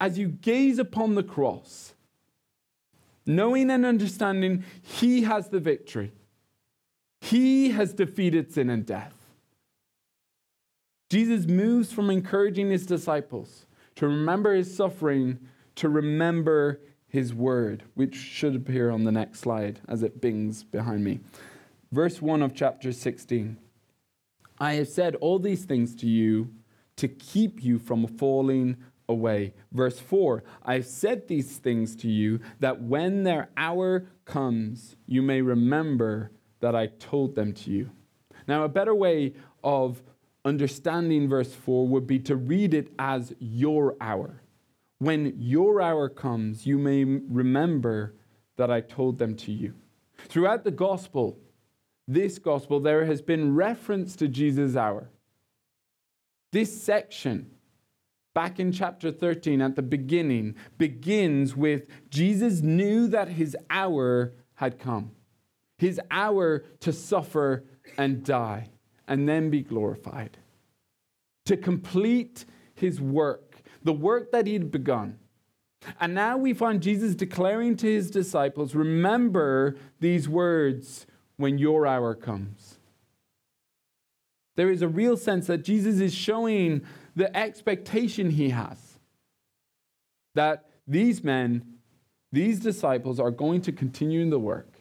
As 0.00 0.18
you 0.18 0.28
gaze 0.28 0.78
upon 0.78 1.14
the 1.14 1.22
cross, 1.22 1.94
knowing 3.24 3.70
and 3.70 3.84
understanding 3.84 4.64
he 4.82 5.22
has 5.22 5.48
the 5.48 5.60
victory, 5.60 6.12
he 7.20 7.70
has 7.70 7.94
defeated 7.94 8.52
sin 8.52 8.70
and 8.70 8.84
death. 8.84 9.14
Jesus 11.08 11.46
moves 11.46 11.92
from 11.92 12.10
encouraging 12.10 12.70
his 12.70 12.84
disciples 12.84 13.66
to 13.94 14.06
remember 14.06 14.54
his 14.54 14.74
suffering 14.74 15.38
to 15.76 15.88
remember 15.88 16.80
his 17.08 17.32
word, 17.32 17.84
which 17.94 18.14
should 18.16 18.56
appear 18.56 18.90
on 18.90 19.04
the 19.04 19.12
next 19.12 19.40
slide 19.40 19.80
as 19.88 20.02
it 20.02 20.20
bings 20.20 20.64
behind 20.64 21.04
me. 21.04 21.20
Verse 21.92 22.20
1 22.20 22.42
of 22.42 22.54
chapter 22.54 22.92
16 22.92 23.56
I 24.58 24.74
have 24.74 24.88
said 24.88 25.14
all 25.16 25.38
these 25.38 25.64
things 25.64 25.94
to 25.96 26.06
you 26.06 26.50
to 26.96 27.08
keep 27.08 27.62
you 27.62 27.78
from 27.78 28.06
falling 28.06 28.76
away. 29.08 29.54
Verse 29.72 29.98
4 29.98 30.42
I 30.64 30.80
said 30.80 31.28
these 31.28 31.58
things 31.58 31.96
to 31.96 32.08
you 32.08 32.40
that 32.60 32.82
when 32.82 33.22
their 33.22 33.50
hour 33.56 34.06
comes, 34.24 34.96
you 35.06 35.22
may 35.22 35.40
remember 35.40 36.32
that 36.60 36.74
I 36.74 36.86
told 36.86 37.34
them 37.34 37.52
to 37.52 37.70
you. 37.70 37.90
Now, 38.48 38.64
a 38.64 38.68
better 38.68 38.94
way 38.94 39.34
of 39.62 40.02
understanding 40.44 41.28
verse 41.28 41.52
4 41.52 41.88
would 41.88 42.06
be 42.06 42.18
to 42.20 42.36
read 42.36 42.74
it 42.74 42.92
as 42.98 43.34
your 43.38 43.96
hour. 44.00 44.42
When 44.98 45.34
your 45.36 45.82
hour 45.82 46.08
comes, 46.08 46.66
you 46.66 46.78
may 46.78 47.04
remember 47.04 48.14
that 48.56 48.70
I 48.70 48.80
told 48.80 49.18
them 49.18 49.34
to 49.36 49.52
you. 49.52 49.74
Throughout 50.28 50.64
the 50.64 50.70
gospel, 50.70 51.38
this 52.08 52.38
gospel, 52.38 52.80
there 52.80 53.04
has 53.04 53.20
been 53.20 53.54
reference 53.54 54.16
to 54.16 54.28
Jesus' 54.28 54.76
hour. 54.76 55.10
This 56.52 56.80
section, 56.80 57.50
back 58.36 58.60
in 58.60 58.70
chapter 58.70 59.10
13 59.10 59.62
at 59.62 59.76
the 59.76 59.82
beginning, 59.82 60.54
begins 60.76 61.56
with 61.56 61.86
Jesus 62.10 62.60
knew 62.60 63.08
that 63.08 63.28
his 63.28 63.56
hour 63.70 64.34
had 64.56 64.78
come, 64.78 65.10
his 65.78 65.98
hour 66.10 66.62
to 66.80 66.92
suffer 66.92 67.64
and 67.96 68.22
die 68.22 68.68
and 69.08 69.26
then 69.26 69.48
be 69.48 69.62
glorified, 69.62 70.36
to 71.46 71.56
complete 71.56 72.44
his 72.74 73.00
work, 73.00 73.62
the 73.82 73.94
work 73.94 74.30
that 74.32 74.46
he'd 74.46 74.70
begun. 74.70 75.18
And 75.98 76.14
now 76.14 76.36
we 76.36 76.52
find 76.52 76.82
Jesus 76.82 77.14
declaring 77.14 77.74
to 77.78 77.86
his 77.86 78.10
disciples, 78.10 78.74
Remember 78.74 79.78
these 79.98 80.28
words 80.28 81.06
when 81.38 81.56
your 81.56 81.86
hour 81.86 82.14
comes. 82.14 82.80
There 84.56 84.70
is 84.70 84.82
a 84.82 84.88
real 84.88 85.16
sense 85.16 85.46
that 85.46 85.64
Jesus 85.64 86.00
is 86.00 86.14
showing 86.14 86.82
the 87.16 87.34
expectation 87.36 88.30
he 88.30 88.50
has 88.50 88.98
that 90.34 90.66
these 90.86 91.24
men, 91.24 91.78
these 92.30 92.60
disciples, 92.60 93.18
are 93.18 93.30
going 93.30 93.62
to 93.62 93.72
continue 93.72 94.20
in 94.20 94.30
the 94.30 94.38
work 94.38 94.76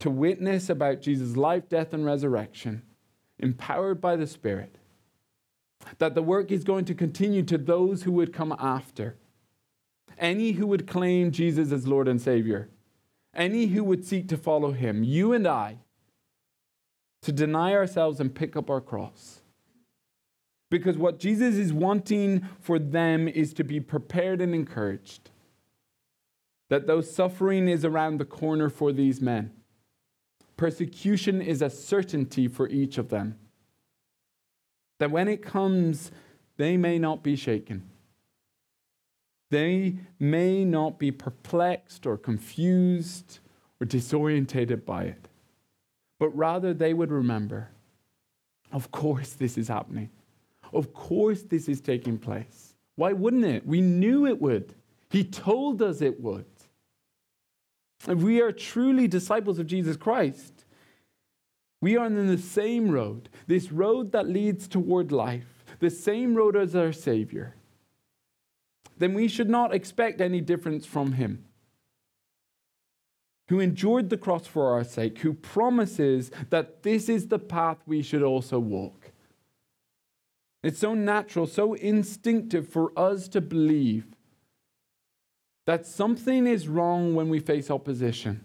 to 0.00 0.08
witness 0.08 0.70
about 0.70 1.00
Jesus' 1.00 1.36
life, 1.36 1.68
death, 1.68 1.92
and 1.92 2.04
resurrection, 2.04 2.82
empowered 3.38 4.00
by 4.00 4.16
the 4.16 4.26
Spirit. 4.26 4.76
That 5.98 6.14
the 6.14 6.22
work 6.22 6.50
is 6.50 6.64
going 6.64 6.84
to 6.86 6.94
continue 6.94 7.42
to 7.44 7.58
those 7.58 8.04
who 8.04 8.12
would 8.12 8.32
come 8.32 8.54
after. 8.58 9.16
Any 10.16 10.52
who 10.52 10.66
would 10.66 10.86
claim 10.86 11.30
Jesus 11.30 11.72
as 11.72 11.86
Lord 11.86 12.08
and 12.08 12.20
Savior. 12.20 12.70
Any 13.34 13.66
who 13.66 13.82
would 13.84 14.04
seek 14.04 14.28
to 14.28 14.36
follow 14.36 14.72
him. 14.72 15.02
You 15.02 15.32
and 15.32 15.46
I. 15.46 15.78
To 17.22 17.32
deny 17.32 17.72
ourselves 17.72 18.20
and 18.20 18.34
pick 18.34 18.56
up 18.56 18.70
our 18.70 18.80
cross. 18.80 19.40
Because 20.70 20.96
what 20.96 21.18
Jesus 21.18 21.56
is 21.56 21.72
wanting 21.72 22.46
for 22.60 22.78
them 22.78 23.28
is 23.28 23.52
to 23.54 23.64
be 23.64 23.80
prepared 23.80 24.40
and 24.40 24.54
encouraged. 24.54 25.30
That 26.68 26.86
though 26.86 27.00
suffering 27.00 27.68
is 27.68 27.84
around 27.84 28.18
the 28.18 28.24
corner 28.24 28.68
for 28.68 28.92
these 28.92 29.20
men, 29.20 29.52
Persecution 30.56 31.42
is 31.42 31.62
a 31.62 31.70
certainty 31.70 32.46
for 32.46 32.68
each 32.68 32.96
of 32.96 33.08
them. 33.08 33.36
That 34.98 35.10
when 35.10 35.28
it 35.28 35.42
comes, 35.42 36.12
they 36.56 36.76
may 36.76 36.98
not 36.98 37.22
be 37.22 37.34
shaken. 37.34 37.90
They 39.50 39.96
may 40.18 40.64
not 40.64 40.98
be 40.98 41.10
perplexed 41.10 42.06
or 42.06 42.16
confused 42.16 43.40
or 43.80 43.86
disorientated 43.86 44.84
by 44.84 45.04
it, 45.04 45.28
but 46.18 46.28
rather 46.36 46.72
they 46.72 46.94
would 46.94 47.10
remember 47.10 47.70
of 48.72 48.90
course, 48.90 49.34
this 49.34 49.56
is 49.56 49.68
happening. 49.68 50.10
Of 50.74 50.92
course, 50.92 51.42
this 51.42 51.68
is 51.68 51.80
taking 51.80 52.18
place. 52.18 52.74
Why 52.96 53.12
wouldn't 53.12 53.44
it? 53.44 53.66
We 53.66 53.80
knew 53.80 54.26
it 54.26 54.40
would. 54.40 54.74
He 55.08 55.24
told 55.24 55.80
us 55.80 56.00
it 56.00 56.20
would. 56.20 56.46
If 58.08 58.18
we 58.18 58.40
are 58.40 58.52
truly 58.52 59.08
disciples 59.08 59.58
of 59.58 59.66
Jesus 59.66 59.96
Christ, 59.96 60.64
we 61.80 61.96
are 61.96 62.06
in 62.06 62.26
the 62.26 62.38
same 62.38 62.90
road, 62.90 63.28
this 63.46 63.70
road 63.70 64.12
that 64.12 64.28
leads 64.28 64.68
toward 64.68 65.12
life, 65.12 65.64
the 65.80 65.90
same 65.90 66.34
road 66.34 66.56
as 66.56 66.74
our 66.74 66.92
Savior, 66.92 67.54
then 68.96 69.14
we 69.14 69.28
should 69.28 69.50
not 69.50 69.74
expect 69.74 70.20
any 70.20 70.40
difference 70.40 70.86
from 70.86 71.12
Him. 71.12 71.44
Who 73.48 73.60
endured 73.60 74.08
the 74.08 74.16
cross 74.16 74.46
for 74.46 74.72
our 74.72 74.84
sake, 74.84 75.18
who 75.18 75.34
promises 75.34 76.30
that 76.50 76.82
this 76.82 77.08
is 77.08 77.28
the 77.28 77.38
path 77.38 77.78
we 77.86 78.02
should 78.02 78.22
also 78.22 78.58
walk. 78.58 79.03
It's 80.64 80.78
so 80.78 80.94
natural, 80.94 81.46
so 81.46 81.74
instinctive 81.74 82.66
for 82.66 82.90
us 82.98 83.28
to 83.28 83.42
believe 83.42 84.06
that 85.66 85.86
something 85.86 86.46
is 86.46 86.68
wrong 86.68 87.14
when 87.14 87.28
we 87.28 87.38
face 87.38 87.70
opposition. 87.70 88.42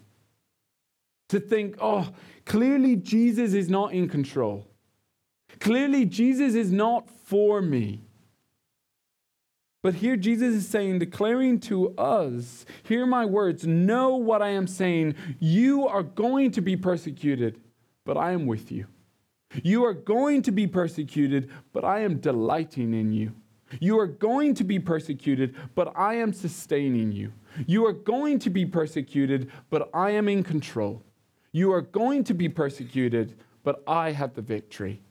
To 1.29 1.39
think, 1.39 1.77
oh, 1.79 2.09
clearly 2.45 2.97
Jesus 2.97 3.53
is 3.53 3.69
not 3.69 3.93
in 3.93 4.09
control. 4.09 4.67
Clearly 5.61 6.03
Jesus 6.03 6.55
is 6.55 6.73
not 6.73 7.09
for 7.09 7.61
me. 7.61 8.01
But 9.81 9.93
here 9.93 10.17
Jesus 10.17 10.55
is 10.55 10.67
saying, 10.67 10.99
declaring 10.99 11.61
to 11.61 11.95
us, 11.97 12.65
hear 12.83 13.05
my 13.05 13.25
words, 13.25 13.65
know 13.65 14.17
what 14.17 14.41
I 14.41 14.49
am 14.49 14.67
saying. 14.67 15.15
You 15.39 15.87
are 15.87 16.03
going 16.03 16.51
to 16.51 16.61
be 16.61 16.75
persecuted, 16.75 17.61
but 18.03 18.17
I 18.17 18.31
am 18.31 18.45
with 18.45 18.73
you. 18.73 18.87
You 19.63 19.83
are 19.85 19.93
going 19.93 20.41
to 20.43 20.51
be 20.51 20.67
persecuted, 20.67 21.49
but 21.73 21.83
I 21.83 22.01
am 22.01 22.19
delighting 22.19 22.93
in 22.93 23.11
you. 23.11 23.33
You 23.79 23.99
are 23.99 24.07
going 24.07 24.55
to 24.55 24.63
be 24.63 24.79
persecuted, 24.79 25.55
but 25.75 25.91
I 25.95 26.15
am 26.15 26.33
sustaining 26.33 27.11
you. 27.11 27.33
You 27.67 27.85
are 27.85 27.93
going 27.93 28.39
to 28.39 28.49
be 28.49 28.65
persecuted, 28.65 29.51
but 29.69 29.89
I 29.93 30.11
am 30.11 30.27
in 30.27 30.43
control. 30.43 31.03
You 31.51 31.71
are 31.73 31.81
going 31.81 32.23
to 32.25 32.33
be 32.33 32.49
persecuted, 32.49 33.35
but 33.63 33.83
I 33.87 34.11
have 34.11 34.33
the 34.33 34.41
victory. 34.41 35.01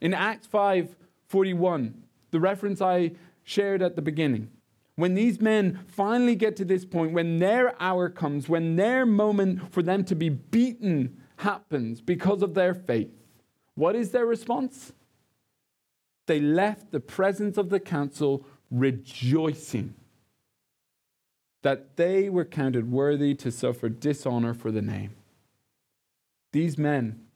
In 0.00 0.14
Acts 0.14 0.46
5 0.46 0.96
41, 1.28 2.02
the 2.32 2.40
reference 2.40 2.82
I 2.82 3.12
shared 3.44 3.82
at 3.82 3.94
the 3.94 4.02
beginning, 4.02 4.50
when 4.96 5.14
these 5.14 5.40
men 5.40 5.80
finally 5.86 6.34
get 6.34 6.56
to 6.56 6.64
this 6.64 6.84
point, 6.84 7.12
when 7.12 7.38
their 7.38 7.80
hour 7.80 8.08
comes, 8.08 8.48
when 8.48 8.76
their 8.76 9.06
moment 9.06 9.72
for 9.72 9.82
them 9.82 10.04
to 10.04 10.14
be 10.14 10.28
beaten 10.28 11.19
happens 11.40 12.00
because 12.00 12.42
of 12.42 12.54
their 12.54 12.74
faith, 12.74 13.12
what 13.74 13.94
is 13.94 14.10
their 14.10 14.26
response? 14.26 14.92
they 16.30 16.38
left 16.38 16.92
the 16.92 17.00
presence 17.00 17.58
of 17.58 17.70
the 17.70 17.80
council 17.80 18.46
rejoicing 18.70 19.92
that 21.62 21.96
they 21.96 22.28
were 22.28 22.44
counted 22.44 22.88
worthy 22.88 23.34
to 23.34 23.50
suffer 23.50 23.88
dishonor 23.88 24.54
for 24.54 24.70
the 24.70 24.80
name. 24.80 25.10
These 26.52 26.78
men 26.78 27.26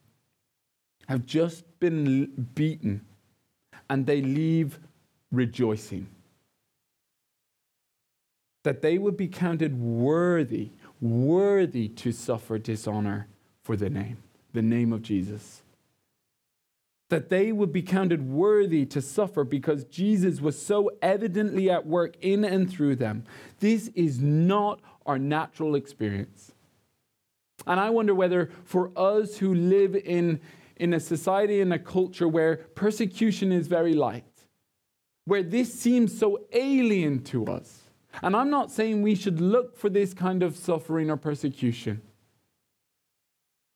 have 1.08 1.26
just 1.26 1.64
been 1.80 2.46
beaten 2.54 3.04
and 3.90 4.06
they 4.06 4.22
leave 4.22 4.78
rejoicing. 5.32 6.06
That 8.62 8.80
they 8.80 8.96
would 8.96 9.16
be 9.16 9.26
counted 9.26 9.76
worthy, 9.76 10.70
worthy 11.00 11.88
to 11.88 12.12
suffer 12.12 12.58
dishonor 12.58 13.26
for 13.64 13.76
the 13.76 13.90
name, 13.90 14.18
the 14.52 14.62
name 14.62 14.92
of 14.92 15.02
Jesus 15.02 15.64
that 17.10 17.28
they 17.28 17.52
would 17.52 17.72
be 17.72 17.80
counted 17.80 18.28
worthy 18.28 18.84
to 18.84 19.00
suffer 19.00 19.44
because 19.44 19.84
Jesus 19.84 20.40
was 20.40 20.60
so 20.60 20.90
evidently 21.00 21.70
at 21.70 21.86
work 21.86 22.16
in 22.20 22.44
and 22.44 22.68
through 22.68 22.96
them. 22.96 23.24
This 23.60 23.88
is 23.94 24.20
not 24.20 24.80
our 25.06 25.16
natural 25.16 25.76
experience. 25.76 26.52
And 27.66 27.78
I 27.78 27.90
wonder 27.90 28.14
whether 28.14 28.50
for 28.64 28.90
us 28.96 29.36
who 29.36 29.54
live 29.54 29.94
in, 29.94 30.40
in 30.76 30.92
a 30.92 30.98
society 30.98 31.60
and 31.60 31.72
a 31.72 31.78
culture 31.78 32.26
where 32.26 32.56
persecution 32.56 33.52
is 33.52 33.68
very 33.68 33.94
light, 33.94 34.24
where 35.24 35.44
this 35.44 35.72
seems 35.72 36.18
so 36.18 36.40
alien 36.52 37.22
to 37.24 37.46
us, 37.46 37.82
and 38.22 38.34
I'm 38.34 38.50
not 38.50 38.70
saying 38.70 39.02
we 39.02 39.14
should 39.14 39.40
look 39.40 39.76
for 39.76 39.88
this 39.88 40.14
kind 40.14 40.42
of 40.42 40.56
suffering 40.56 41.10
or 41.10 41.16
persecution. 41.16 42.02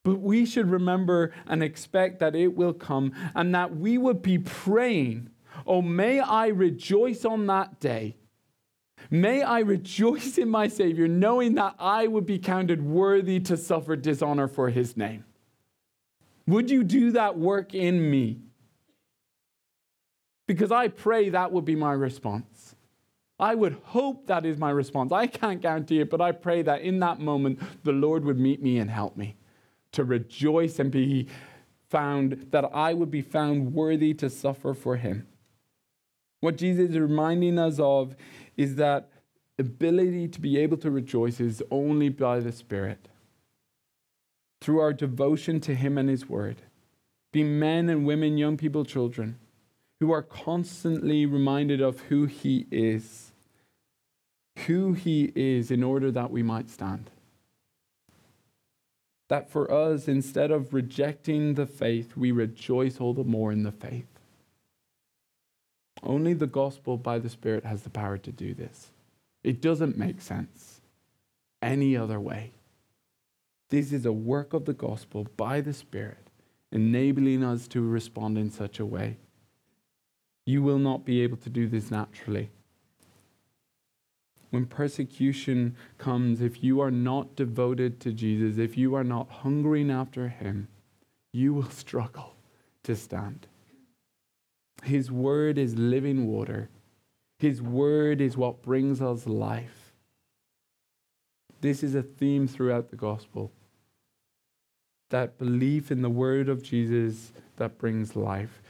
But 0.04 0.20
we 0.20 0.46
should 0.46 0.70
remember 0.70 1.32
and 1.46 1.62
expect 1.62 2.18
that 2.20 2.34
it 2.34 2.56
will 2.56 2.72
come 2.72 3.12
and 3.34 3.54
that 3.54 3.76
we 3.76 3.98
would 3.98 4.22
be 4.22 4.38
praying, 4.38 5.30
Oh, 5.66 5.82
may 5.82 6.20
I 6.20 6.48
rejoice 6.48 7.24
on 7.24 7.46
that 7.46 7.80
day. 7.80 8.16
May 9.10 9.42
I 9.42 9.60
rejoice 9.60 10.38
in 10.38 10.48
my 10.48 10.68
Savior, 10.68 11.08
knowing 11.08 11.54
that 11.54 11.74
I 11.78 12.06
would 12.06 12.26
be 12.26 12.38
counted 12.38 12.82
worthy 12.84 13.40
to 13.40 13.56
suffer 13.56 13.96
dishonor 13.96 14.48
for 14.48 14.70
his 14.70 14.96
name. 14.96 15.24
Would 16.46 16.70
you 16.70 16.84
do 16.84 17.12
that 17.12 17.38
work 17.38 17.74
in 17.74 18.10
me? 18.10 18.40
Because 20.46 20.72
I 20.72 20.88
pray 20.88 21.28
that 21.30 21.52
would 21.52 21.64
be 21.64 21.76
my 21.76 21.92
response. 21.92 22.74
I 23.38 23.54
would 23.54 23.76
hope 23.84 24.26
that 24.26 24.44
is 24.44 24.58
my 24.58 24.70
response. 24.70 25.12
I 25.12 25.26
can't 25.26 25.60
guarantee 25.60 26.00
it, 26.00 26.10
but 26.10 26.20
I 26.20 26.32
pray 26.32 26.62
that 26.62 26.80
in 26.80 26.98
that 27.00 27.20
moment 27.20 27.60
the 27.84 27.92
Lord 27.92 28.24
would 28.24 28.38
meet 28.38 28.62
me 28.62 28.78
and 28.78 28.90
help 28.90 29.16
me 29.16 29.36
to 29.92 30.04
rejoice 30.04 30.78
and 30.78 30.90
be 30.90 31.28
found, 31.88 32.46
that 32.50 32.64
I 32.74 32.94
would 32.94 33.10
be 33.10 33.22
found 33.22 33.72
worthy 33.72 34.14
to 34.14 34.28
suffer 34.28 34.74
for 34.74 34.96
him. 34.96 35.26
What 36.40 36.56
Jesus 36.56 36.90
is 36.90 36.98
reminding 36.98 37.58
us 37.58 37.78
of 37.78 38.14
is 38.56 38.76
that 38.76 39.08
ability 39.58 40.28
to 40.28 40.40
be 40.40 40.58
able 40.58 40.76
to 40.78 40.90
rejoice 40.90 41.40
is 41.40 41.62
only 41.70 42.08
by 42.08 42.40
the 42.40 42.52
Spirit. 42.52 43.08
Through 44.60 44.80
our 44.80 44.92
devotion 44.92 45.60
to 45.60 45.74
him 45.74 45.98
and 45.98 46.08
his 46.08 46.28
word. 46.28 46.62
be 47.32 47.42
men 47.42 47.88
and 47.88 48.06
women, 48.06 48.38
young 48.38 48.56
people, 48.56 48.84
children, 48.84 49.38
who 50.00 50.12
are 50.12 50.22
constantly 50.22 51.26
reminded 51.26 51.80
of 51.80 52.00
who 52.02 52.26
He 52.26 52.66
is. 52.70 53.32
Who 54.66 54.92
He 54.92 55.32
is 55.34 55.70
in 55.70 55.82
order 55.82 56.10
that 56.10 56.30
we 56.30 56.42
might 56.42 56.70
stand. 56.70 57.10
That 59.28 59.50
for 59.50 59.70
us, 59.70 60.08
instead 60.08 60.50
of 60.50 60.72
rejecting 60.72 61.54
the 61.54 61.66
faith, 61.66 62.16
we 62.16 62.32
rejoice 62.32 62.98
all 62.98 63.14
the 63.14 63.24
more 63.24 63.52
in 63.52 63.62
the 63.62 63.72
faith. 63.72 64.06
Only 66.02 66.32
the 66.32 66.46
gospel 66.46 66.96
by 66.96 67.18
the 67.18 67.28
Spirit 67.28 67.64
has 67.64 67.82
the 67.82 67.90
power 67.90 68.18
to 68.18 68.32
do 68.32 68.54
this. 68.54 68.90
It 69.42 69.60
doesn't 69.60 69.98
make 69.98 70.20
sense 70.20 70.80
any 71.60 71.96
other 71.96 72.20
way. 72.20 72.52
This 73.70 73.92
is 73.92 74.06
a 74.06 74.12
work 74.12 74.54
of 74.54 74.64
the 74.64 74.72
gospel 74.72 75.26
by 75.36 75.60
the 75.60 75.74
Spirit, 75.74 76.30
enabling 76.72 77.44
us 77.44 77.68
to 77.68 77.82
respond 77.82 78.38
in 78.38 78.50
such 78.50 78.80
a 78.80 78.86
way. 78.86 79.18
You 80.46 80.62
will 80.62 80.78
not 80.78 81.04
be 81.04 81.20
able 81.20 81.36
to 81.38 81.50
do 81.50 81.68
this 81.68 81.90
naturally. 81.90 82.50
When 84.50 84.66
persecution 84.66 85.76
comes, 85.98 86.40
if 86.40 86.64
you 86.64 86.80
are 86.80 86.90
not 86.90 87.36
devoted 87.36 88.00
to 88.00 88.12
Jesus, 88.12 88.58
if 88.58 88.78
you 88.78 88.94
are 88.94 89.04
not 89.04 89.30
hungering 89.30 89.90
after 89.90 90.28
Him, 90.28 90.68
you 91.32 91.52
will 91.52 91.70
struggle 91.84 92.34
to 92.84 92.96
stand. 92.96 93.46
His 94.84 95.10
word 95.10 95.58
is 95.58 95.74
living 95.76 96.26
water. 96.26 96.70
His 97.38 97.60
word 97.60 98.20
is 98.20 98.36
what 98.36 98.62
brings 98.62 99.00
us 99.00 99.26
life. 99.26 99.92
This 101.60 101.82
is 101.82 101.94
a 101.94 102.02
theme 102.02 102.46
throughout 102.46 102.90
the 102.90 102.96
gospel. 102.96 103.52
That 105.10 105.38
belief 105.38 105.90
in 105.90 106.02
the 106.02 106.10
word 106.10 106.48
of 106.48 106.62
Jesus 106.62 107.32
that 107.56 107.78
brings 107.78 108.14
life. 108.14 108.62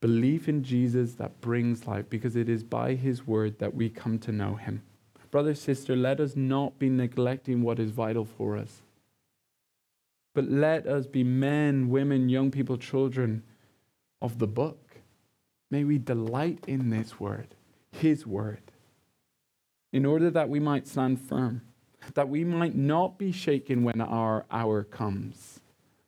Belief 0.00 0.48
in 0.48 0.62
Jesus 0.62 1.14
that 1.14 1.40
brings 1.40 1.86
life 1.86 2.08
because 2.08 2.36
it 2.36 2.48
is 2.48 2.62
by 2.62 2.94
his 2.94 3.26
word 3.26 3.58
that 3.58 3.74
we 3.74 3.88
come 3.88 4.18
to 4.20 4.30
know 4.30 4.54
him. 4.54 4.82
Brother, 5.30 5.54
sister, 5.54 5.94
let 5.94 6.20
us 6.20 6.36
not 6.36 6.78
be 6.78 6.88
neglecting 6.88 7.62
what 7.62 7.78
is 7.78 7.90
vital 7.90 8.24
for 8.24 8.56
us. 8.56 8.82
But 10.34 10.50
let 10.50 10.86
us 10.86 11.06
be 11.06 11.24
men, 11.24 11.88
women, 11.88 12.28
young 12.28 12.50
people, 12.50 12.76
children 12.76 13.42
of 14.22 14.38
the 14.38 14.46
book 14.46 14.88
May 15.70 15.84
we 15.84 15.98
delight 15.98 16.64
in 16.66 16.90
this 16.90 17.20
word, 17.20 17.48
his 17.90 18.26
word, 18.26 18.62
in 19.92 20.06
order 20.06 20.30
that 20.30 20.48
we 20.48 20.60
might 20.60 20.88
stand 20.88 21.20
firm, 21.20 21.62
that 22.14 22.28
we 22.28 22.44
might 22.44 22.74
not 22.74 23.18
be 23.18 23.32
shaken 23.32 23.84
when 23.84 24.00
our 24.00 24.46
hour 24.50 24.84
comes, 24.84 25.60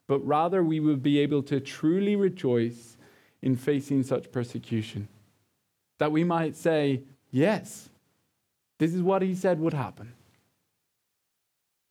but 0.07 0.25
rather 0.25 0.63
we 0.63 0.79
would 0.79 1.03
be 1.03 1.19
able 1.19 1.43
to 1.43 1.59
truly 1.59 2.15
rejoice 2.15 2.97
in 3.41 3.55
facing 3.55 4.03
such 4.03 4.31
persecution. 4.31 5.07
That 5.99 6.11
we 6.11 6.23
might 6.23 6.55
say, 6.55 7.03
Yes, 7.29 7.89
this 8.81 8.95
is 8.95 9.03
what 9.03 9.21
he 9.21 9.35
said 9.35 9.59
would 9.59 9.75
happen. 9.75 10.13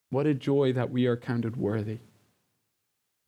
What 0.08 0.26
a 0.26 0.34
joy 0.34 0.72
that 0.72 0.90
we 0.90 1.06
are 1.06 1.16
counted 1.16 1.56
worthy. 1.56 1.98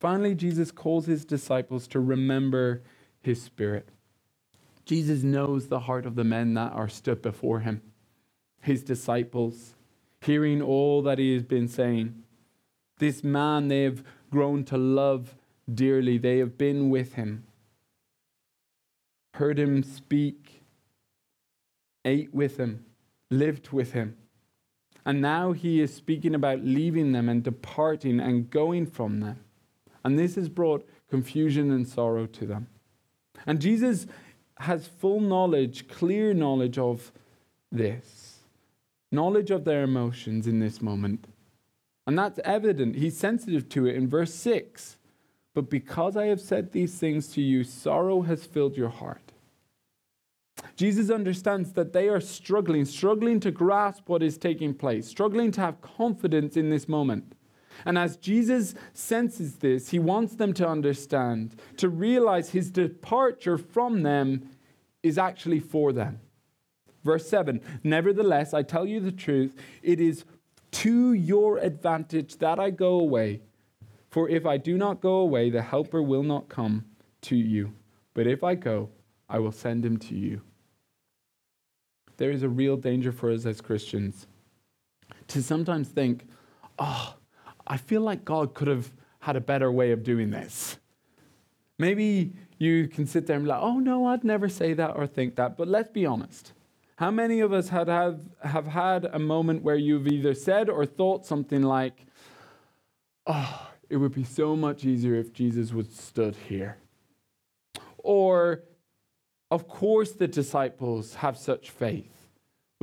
Finally, 0.01 0.35
Jesus 0.35 0.69
calls 0.69 1.05
his 1.05 1.23
disciples 1.23 1.87
to 1.87 2.01
remember 2.01 2.83
his 3.21 3.41
spirit. 3.41 3.87
Jesus 4.83 5.23
knows 5.23 5.69
the 5.69 5.79
heart 5.79 6.05
of 6.05 6.15
the 6.15 6.25
men 6.25 6.55
that 6.55 6.73
are 6.73 6.89
stood 6.89 7.21
before 7.21 7.61
him, 7.61 7.81
his 8.59 8.83
disciples, 8.83 9.75
hearing 10.19 10.61
all 10.61 11.01
that 11.01 11.17
he 11.17 11.33
has 11.33 11.43
been 11.43 11.69
saying. 11.69 12.21
This 12.97 13.23
man 13.23 13.69
they 13.69 13.83
have 13.83 14.03
grown 14.29 14.65
to 14.65 14.77
love 14.77 15.37
dearly, 15.73 16.17
they 16.17 16.39
have 16.39 16.57
been 16.57 16.89
with 16.89 17.13
him, 17.13 17.45
heard 19.35 19.57
him 19.57 19.83
speak, 19.83 20.63
ate 22.03 22.33
with 22.33 22.57
him, 22.57 22.83
lived 23.37 23.69
with 23.71 23.93
him. 23.93 24.17
And 25.05 25.21
now 25.21 25.51
he 25.51 25.81
is 25.81 25.93
speaking 25.93 26.33
about 26.33 26.63
leaving 26.63 27.11
them 27.11 27.27
and 27.27 27.43
departing 27.43 28.19
and 28.19 28.49
going 28.49 28.85
from 28.85 29.19
them. 29.19 29.39
And 30.03 30.17
this 30.17 30.35
has 30.35 30.49
brought 30.49 30.87
confusion 31.09 31.71
and 31.71 31.87
sorrow 31.87 32.25
to 32.25 32.45
them. 32.45 32.67
And 33.45 33.59
Jesus 33.59 34.07
has 34.57 34.87
full 34.87 35.19
knowledge, 35.19 35.87
clear 35.87 36.33
knowledge 36.33 36.77
of 36.77 37.11
this, 37.71 38.39
knowledge 39.11 39.51
of 39.51 39.65
their 39.65 39.83
emotions 39.83 40.47
in 40.47 40.59
this 40.59 40.81
moment. 40.81 41.27
And 42.07 42.17
that's 42.17 42.39
evident. 42.45 42.95
He's 42.95 43.17
sensitive 43.17 43.67
to 43.69 43.85
it 43.87 43.95
in 43.95 44.07
verse 44.07 44.33
6. 44.33 44.97
But 45.53 45.69
because 45.69 46.17
I 46.17 46.25
have 46.27 46.41
said 46.41 46.71
these 46.71 46.97
things 46.97 47.27
to 47.29 47.41
you, 47.41 47.63
sorrow 47.63 48.21
has 48.21 48.45
filled 48.45 48.75
your 48.75 48.89
heart. 48.89 49.32
Jesus 50.75 51.09
understands 51.09 51.73
that 51.73 51.93
they 51.93 52.09
are 52.09 52.19
struggling, 52.19 52.85
struggling 52.85 53.39
to 53.41 53.51
grasp 53.51 54.09
what 54.09 54.23
is 54.23 54.37
taking 54.37 54.73
place, 54.73 55.07
struggling 55.07 55.51
to 55.51 55.61
have 55.61 55.81
confidence 55.81 56.57
in 56.57 56.69
this 56.69 56.87
moment. 56.87 57.35
And 57.85 57.97
as 57.97 58.17
Jesus 58.17 58.75
senses 58.93 59.55
this, 59.57 59.89
he 59.89 59.99
wants 59.99 60.35
them 60.35 60.53
to 60.53 60.67
understand, 60.67 61.55
to 61.77 61.89
realize 61.89 62.49
his 62.49 62.71
departure 62.71 63.57
from 63.57 64.03
them 64.03 64.49
is 65.01 65.17
actually 65.17 65.59
for 65.59 65.91
them. 65.91 66.19
Verse 67.03 67.27
7 67.27 67.61
Nevertheless, 67.83 68.53
I 68.53 68.63
tell 68.63 68.85
you 68.85 68.99
the 68.99 69.11
truth, 69.11 69.55
it 69.81 69.99
is 69.99 70.25
to 70.71 71.13
your 71.13 71.57
advantage 71.59 72.37
that 72.37 72.59
I 72.59 72.71
go 72.71 72.99
away. 72.99 73.41
For 74.09 74.29
if 74.29 74.45
I 74.45 74.57
do 74.57 74.77
not 74.77 75.01
go 75.01 75.15
away, 75.15 75.49
the 75.49 75.61
Helper 75.61 76.01
will 76.01 76.23
not 76.23 76.49
come 76.49 76.85
to 77.21 77.35
you. 77.35 77.73
But 78.13 78.27
if 78.27 78.43
I 78.43 78.55
go, 78.55 78.89
I 79.29 79.39
will 79.39 79.51
send 79.51 79.83
him 79.83 79.97
to 79.97 80.15
you. 80.15 80.41
There 82.23 82.31
is 82.31 82.43
a 82.43 82.47
real 82.47 82.77
danger 82.77 83.11
for 83.11 83.29
us 83.29 83.45
as 83.45 83.59
Christians 83.59 84.27
to 85.27 85.43
sometimes 85.43 85.89
think, 85.89 86.25
oh, 86.79 87.15
I 87.67 87.75
feel 87.75 87.99
like 87.99 88.23
God 88.23 88.53
could 88.53 88.69
have 88.69 88.89
had 89.19 89.35
a 89.35 89.41
better 89.41 89.69
way 89.69 89.91
of 89.91 90.05
doing 90.05 90.31
this. 90.31 90.77
Maybe 91.77 92.31
you 92.59 92.87
can 92.87 93.07
sit 93.07 93.27
there 93.27 93.35
and 93.35 93.43
be 93.43 93.49
like, 93.49 93.61
oh 93.61 93.77
no, 93.77 94.05
I'd 94.05 94.23
never 94.23 94.47
say 94.47 94.71
that 94.71 94.91
or 94.95 95.05
think 95.05 95.35
that. 95.35 95.57
But 95.57 95.67
let's 95.67 95.89
be 95.89 96.05
honest. 96.05 96.53
How 96.95 97.11
many 97.11 97.41
of 97.41 97.51
us 97.51 97.67
had 97.67 97.89
have, 97.89 98.21
have 98.41 98.67
had 98.67 99.03
a 99.03 99.19
moment 99.19 99.61
where 99.61 99.75
you've 99.75 100.07
either 100.07 100.33
said 100.33 100.69
or 100.69 100.85
thought 100.85 101.25
something 101.25 101.61
like, 101.61 102.05
oh, 103.27 103.69
it 103.89 103.97
would 103.97 104.15
be 104.15 104.23
so 104.23 104.55
much 104.55 104.85
easier 104.85 105.15
if 105.15 105.33
Jesus 105.33 105.73
was 105.73 105.93
stood 105.93 106.37
here? 106.47 106.77
Or, 107.97 108.63
of 109.51 109.67
course, 109.67 110.13
the 110.13 110.29
disciples 110.29 111.15
have 111.15 111.37
such 111.37 111.69
faith. 111.69 112.12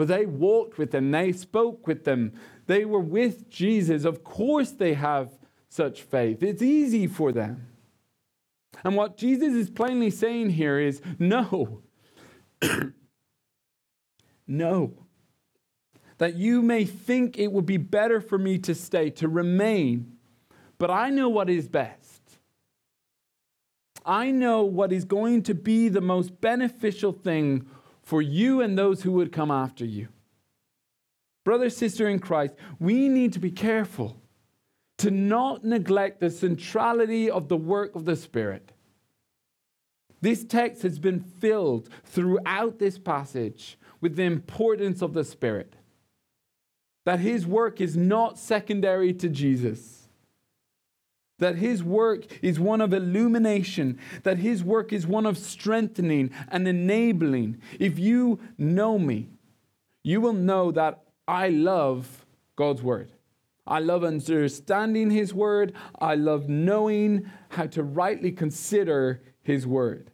But 0.00 0.08
they 0.08 0.24
walked 0.24 0.78
with 0.78 0.92
them, 0.92 1.10
they 1.10 1.30
spoke 1.30 1.86
with 1.86 2.04
them, 2.04 2.32
they 2.66 2.86
were 2.86 3.02
with 3.02 3.50
Jesus. 3.50 4.06
Of 4.06 4.24
course, 4.24 4.70
they 4.70 4.94
have 4.94 5.36
such 5.68 6.00
faith. 6.00 6.42
It's 6.42 6.62
easy 6.62 7.06
for 7.06 7.32
them. 7.32 7.66
And 8.82 8.96
what 8.96 9.18
Jesus 9.18 9.52
is 9.52 9.68
plainly 9.68 10.08
saying 10.08 10.52
here 10.52 10.80
is 10.80 11.02
no. 11.18 11.82
no. 14.46 14.94
That 16.16 16.34
you 16.34 16.62
may 16.62 16.86
think 16.86 17.38
it 17.38 17.52
would 17.52 17.66
be 17.66 17.76
better 17.76 18.22
for 18.22 18.38
me 18.38 18.56
to 18.60 18.74
stay, 18.74 19.10
to 19.10 19.28
remain, 19.28 20.16
but 20.78 20.90
I 20.90 21.10
know 21.10 21.28
what 21.28 21.50
is 21.50 21.68
best. 21.68 22.22
I 24.06 24.30
know 24.30 24.62
what 24.62 24.94
is 24.94 25.04
going 25.04 25.42
to 25.42 25.54
be 25.54 25.90
the 25.90 26.00
most 26.00 26.40
beneficial 26.40 27.12
thing 27.12 27.66
for 28.10 28.20
you 28.20 28.60
and 28.60 28.76
those 28.76 29.02
who 29.02 29.12
would 29.12 29.30
come 29.30 29.52
after 29.52 29.84
you. 29.84 30.08
Brother, 31.44 31.70
sister 31.70 32.08
in 32.08 32.18
Christ, 32.18 32.54
we 32.80 33.08
need 33.08 33.34
to 33.34 33.38
be 33.38 33.52
careful 33.52 34.20
to 34.98 35.12
not 35.12 35.64
neglect 35.64 36.18
the 36.18 36.28
centrality 36.28 37.30
of 37.30 37.46
the 37.46 37.56
work 37.56 37.94
of 37.94 38.06
the 38.06 38.16
Spirit. 38.16 38.72
This 40.20 40.42
text 40.42 40.82
has 40.82 40.98
been 40.98 41.20
filled 41.20 41.88
throughout 42.04 42.80
this 42.80 42.98
passage 42.98 43.78
with 44.00 44.16
the 44.16 44.24
importance 44.24 45.02
of 45.02 45.14
the 45.14 45.22
Spirit. 45.22 45.76
That 47.06 47.20
his 47.20 47.46
work 47.46 47.80
is 47.80 47.96
not 47.96 48.40
secondary 48.40 49.14
to 49.14 49.28
Jesus. 49.28 49.99
That 51.40 51.56
his 51.56 51.82
work 51.84 52.26
is 52.42 52.58
one 52.58 52.80
of 52.80 52.94
illumination. 52.94 53.98
That 54.22 54.38
his 54.38 54.64
work 54.64 54.92
is 54.92 55.06
one 55.06 55.26
of 55.26 55.36
strengthening 55.36 56.30
and 56.48 56.66
enabling. 56.66 57.60
If 57.78 57.98
you 57.98 58.38
know 58.56 58.98
me, 58.98 59.28
you 60.02 60.20
will 60.20 60.32
know 60.32 60.70
that 60.72 61.02
I 61.26 61.48
love 61.48 62.24
God's 62.56 62.82
word. 62.82 63.10
I 63.70 63.78
love 63.78 64.02
understanding 64.02 65.10
His 65.10 65.32
Word. 65.32 65.74
I 65.98 66.16
love 66.16 66.48
knowing 66.48 67.30
how 67.50 67.66
to 67.68 67.84
rightly 67.84 68.32
consider 68.32 69.22
His 69.42 69.64
Word. 69.64 70.10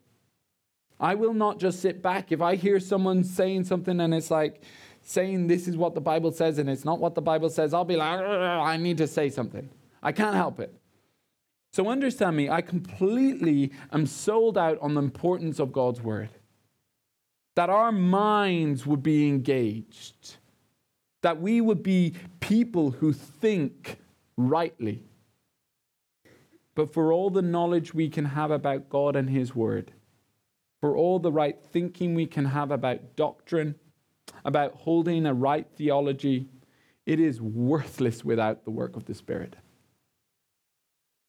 I 1.00 1.14
will 1.14 1.32
not 1.32 1.58
just 1.58 1.80
sit 1.80 2.02
back. 2.02 2.32
If 2.32 2.42
I 2.42 2.56
hear 2.56 2.78
someone 2.78 3.24
saying 3.24 3.64
something 3.64 3.98
and 3.98 4.14
it's 4.14 4.30
like 4.30 4.62
saying 5.00 5.46
this 5.46 5.68
is 5.68 5.76
what 5.76 5.94
the 5.94 6.00
Bible 6.00 6.32
says 6.32 6.58
and 6.58 6.68
it's 6.68 6.84
not 6.84 7.00
what 7.00 7.14
the 7.14 7.22
Bible 7.22 7.48
says, 7.48 7.72
I'll 7.72 7.84
be 7.84 7.96
like, 7.96 8.20
I 8.20 8.76
need 8.76 8.98
to 8.98 9.06
say 9.06 9.30
something. 9.30 9.70
I 10.02 10.12
can't 10.12 10.34
help 10.34 10.60
it. 10.60 10.74
So 11.76 11.90
understand 11.90 12.38
me, 12.38 12.48
I 12.48 12.62
completely 12.62 13.70
am 13.92 14.06
sold 14.06 14.56
out 14.56 14.78
on 14.80 14.94
the 14.94 15.02
importance 15.02 15.58
of 15.58 15.74
God's 15.74 16.00
word. 16.00 16.30
That 17.54 17.68
our 17.68 17.92
minds 17.92 18.86
would 18.86 19.02
be 19.02 19.28
engaged, 19.28 20.36
that 21.20 21.38
we 21.38 21.60
would 21.60 21.82
be 21.82 22.14
people 22.40 22.92
who 22.92 23.12
think 23.12 23.98
rightly. 24.38 25.04
But 26.74 26.94
for 26.94 27.12
all 27.12 27.28
the 27.28 27.42
knowledge 27.42 27.92
we 27.92 28.08
can 28.08 28.24
have 28.24 28.50
about 28.50 28.88
God 28.88 29.14
and 29.14 29.28
His 29.28 29.54
Word, 29.54 29.92
for 30.80 30.96
all 30.96 31.18
the 31.18 31.30
right 31.30 31.58
thinking 31.60 32.14
we 32.14 32.24
can 32.24 32.46
have 32.46 32.70
about 32.70 33.16
doctrine, 33.16 33.74
about 34.46 34.72
holding 34.72 35.26
a 35.26 35.34
right 35.34 35.66
theology, 35.76 36.48
it 37.04 37.20
is 37.20 37.38
worthless 37.38 38.24
without 38.24 38.64
the 38.64 38.70
work 38.70 38.96
of 38.96 39.04
the 39.04 39.14
Spirit. 39.14 39.56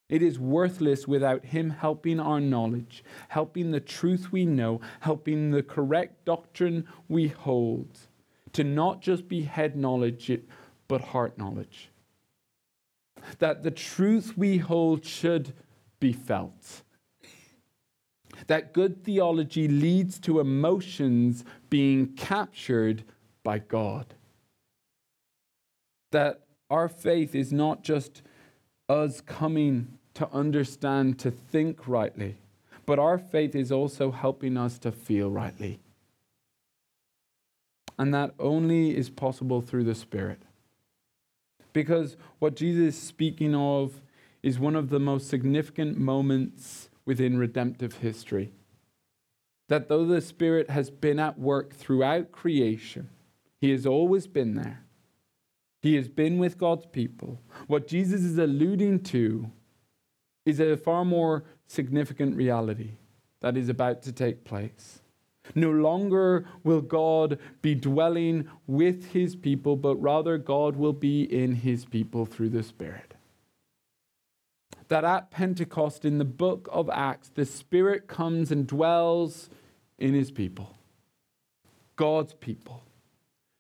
It 0.10 0.22
is 0.22 0.40
worthless 0.40 1.08
without 1.08 1.46
Him 1.46 1.70
helping 1.70 2.20
our 2.20 2.40
knowledge, 2.40 3.04
helping 3.28 3.72
the 3.72 3.80
truth 3.80 4.32
we 4.32 4.46
know, 4.46 4.80
helping 5.02 5.52
the 5.52 5.64
correct 5.64 6.24
doctrine 6.24 6.88
we 7.10 7.28
hold 7.28 8.00
to 8.54 8.64
not 8.64 9.02
just 9.02 9.28
be 9.28 9.44
head 9.44 9.76
knowledge, 9.76 10.32
but 10.88 11.02
heart 11.02 11.38
knowledge. 11.38 11.90
That 13.40 13.64
the 13.64 13.72
truth 13.72 14.38
we 14.38 14.58
hold 14.58 15.06
should 15.06 15.54
be 16.00 16.14
felt. 16.14 16.84
That 18.48 18.74
good 18.74 19.04
theology 19.04 19.68
leads 19.68 20.20
to 20.22 20.40
emotions 20.40 21.44
being 21.70 22.14
captured 22.14 23.04
by 23.44 23.60
God. 23.60 24.14
That 26.12 26.42
our 26.70 26.88
faith 26.88 27.36
is 27.36 27.52
not 27.52 27.84
just 27.84 28.22
us 28.88 29.20
coming 29.22 29.97
to 30.18 30.28
understand, 30.34 31.20
to 31.20 31.30
think 31.30 31.88
rightly, 31.88 32.38
but 32.88 32.98
our 32.98 33.20
faith 33.20 33.56
is 33.56 33.72
also 33.72 34.10
helping 34.10 34.58
us 34.58 34.80
to 34.80 34.92
feel 34.92 35.30
rightly. 35.30 35.80
And 38.00 38.12
that 38.16 38.34
only 38.40 38.98
is 38.98 39.12
possible 39.12 39.62
through 39.62 39.84
the 39.84 39.94
Spirit. 39.94 40.40
Because 41.72 42.18
what 42.40 42.56
Jesus 42.56 42.96
is 42.96 43.00
speaking 43.00 43.54
of 43.54 44.02
is 44.42 44.58
one 44.58 44.76
of 44.76 44.90
the 44.90 45.00
most 45.00 45.30
significant 45.30 46.00
moments 46.00 46.90
within 47.06 47.38
redemptive 47.38 47.98
history. 47.98 48.52
That 49.68 49.88
though 49.88 50.08
the 50.08 50.22
Spirit 50.22 50.72
has 50.72 50.90
been 50.90 51.20
at 51.20 51.38
work 51.38 51.76
throughout 51.76 52.32
creation, 52.32 53.10
He 53.62 53.70
has 53.70 53.86
always 53.86 54.26
been 54.26 54.56
there. 54.56 54.84
He 55.84 55.94
has 55.96 56.08
been 56.08 56.40
with 56.40 56.58
God's 56.58 56.88
people. 56.88 57.40
What 57.68 57.88
Jesus 57.88 58.22
is 58.22 58.40
alluding 58.40 59.04
to 59.04 59.52
is 60.48 60.62
a 60.62 60.78
far 60.78 61.04
more 61.04 61.44
significant 61.68 62.36
reality 62.36 62.92
that 63.42 63.58
is 63.58 63.68
about 63.68 64.02
to 64.04 64.14
take 64.14 64.46
place. 64.46 65.02
No 65.56 65.70
longer 65.72 66.46
will 66.64 66.82
God 66.82 67.38
be 67.62 67.76
dwelling 67.76 68.48
with 68.66 69.12
his 69.12 69.36
people, 69.36 69.76
but 69.76 69.96
rather 69.98 70.38
God 70.38 70.78
will 70.78 70.94
be 70.94 71.24
in 71.24 71.56
his 71.56 71.86
people 71.86 72.26
through 72.26 72.50
the 72.50 72.64
Spirit. 72.64 73.14
That 74.88 75.04
at 75.04 75.32
Pentecost 75.32 76.06
in 76.06 76.18
the 76.18 76.26
book 76.26 76.70
of 76.72 76.90
Acts, 76.90 77.30
the 77.30 77.46
Spirit 77.46 78.08
comes 78.08 78.52
and 78.52 78.66
dwells 78.66 79.50
in 80.00 80.14
his 80.14 80.32
people, 80.32 80.76
God's 81.98 82.34
people. 82.34 82.84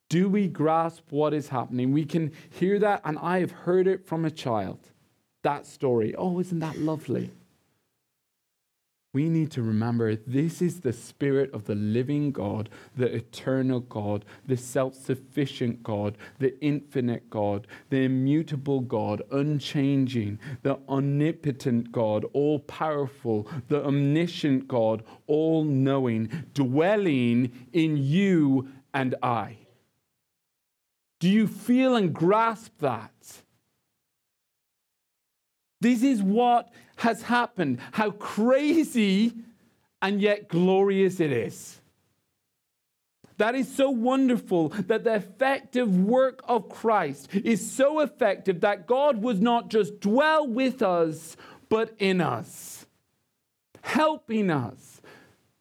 Do 0.10 0.30
we 0.30 0.48
grasp 0.48 1.04
what 1.10 1.34
is 1.34 1.50
happening? 1.50 1.92
We 1.92 2.06
can 2.06 2.32
hear 2.50 2.80
that, 2.80 3.02
and 3.04 3.20
I 3.20 3.40
have 3.40 3.52
heard 3.52 3.88
it 3.88 4.06
from 4.06 4.24
a 4.24 4.32
child 4.32 4.80
that 5.48 5.66
story. 5.66 6.14
Oh, 6.16 6.42
isn't 6.42 6.60
that 6.60 6.78
lovely? 6.78 7.32
We 9.14 9.30
need 9.30 9.50
to 9.52 9.62
remember 9.62 10.18
this 10.18 10.62
is 10.62 10.82
the 10.82 10.92
Spirit 10.92 11.54
of 11.54 11.64
the 11.64 11.74
living 11.74 12.34
God, 12.34 12.70
the 12.98 13.16
eternal 13.16 13.80
God, 13.80 14.26
the 14.46 14.58
self 14.58 14.94
sufficient 14.94 15.84
God, 15.84 16.18
the 16.40 16.60
infinite 16.62 17.30
God, 17.30 17.66
the 17.90 18.04
immutable 18.04 18.82
God, 18.82 19.22
unchanging, 19.32 20.38
the 20.64 20.78
omnipotent 20.90 21.94
God, 21.94 22.26
all 22.34 22.60
powerful, 22.60 23.48
the 23.70 23.86
omniscient 23.86 24.68
God, 24.68 25.02
all 25.28 25.64
knowing, 25.64 26.30
dwelling 26.54 27.54
in 27.72 27.96
you 27.96 28.68
and 28.94 29.16
I. 29.24 29.60
Do 31.20 31.30
you 31.30 31.48
feel 31.48 31.96
and 31.96 32.14
grasp 32.14 32.74
that? 32.82 33.44
This 35.80 36.04
is 36.04 36.22
what 36.22 36.72
has 36.98 37.22
happened. 37.24 37.80
How 37.92 38.12
crazy 38.12 39.34
and 40.02 40.22
yet 40.22 40.48
glorious 40.48 41.20
it 41.20 41.32
is. 41.32 41.80
That 43.38 43.54
is 43.54 43.72
so 43.74 43.92
wonderful 43.92 44.70
that 44.70 45.04
the 45.04 45.14
effective 45.16 45.96
work 45.96 46.42
of 46.48 46.70
Christ 46.70 47.30
is 47.36 47.72
so 47.72 48.00
effective 48.00 48.62
that 48.62 48.88
God 48.88 49.22
was 49.22 49.40
not 49.40 49.70
just 49.70 50.00
dwell 50.00 50.48
with 50.48 50.82
us, 50.82 51.38
but 51.70 51.94
in 52.00 52.20
us, 52.20 52.88
helping 53.84 54.50
us, 54.50 55.02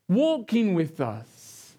walking 0.09 0.75
with 0.75 1.01
us. 1.01 1.77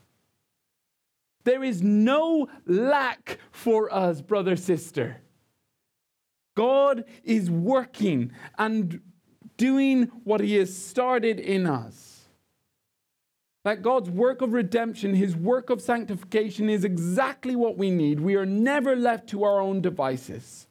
There 1.45 1.63
is 1.63 1.81
no 1.81 2.47
lack 2.65 3.39
for 3.51 3.91
us, 3.91 4.21
brother, 4.21 4.55
sister. 4.55 5.21
God 6.57 7.05
is 7.23 7.51
working 7.51 8.31
and 8.57 8.99
doing 9.57 10.05
what 10.23 10.41
He 10.41 10.55
has 10.55 10.75
started 10.75 11.39
in 11.39 11.67
us. 11.67 12.25
That 13.63 13.83
God's 13.83 14.09
work 14.09 14.41
of 14.41 14.53
redemption, 14.53 15.13
His 15.13 15.35
work 15.35 15.69
of 15.69 15.81
sanctification 15.81 16.67
is 16.67 16.83
exactly 16.83 17.55
what 17.55 17.77
we 17.77 17.91
need. 17.91 18.19
We 18.19 18.35
are 18.37 18.45
never 18.45 18.95
left 18.95 19.29
to 19.29 19.43
our 19.43 19.61
own 19.61 19.81
devices. 19.81 20.65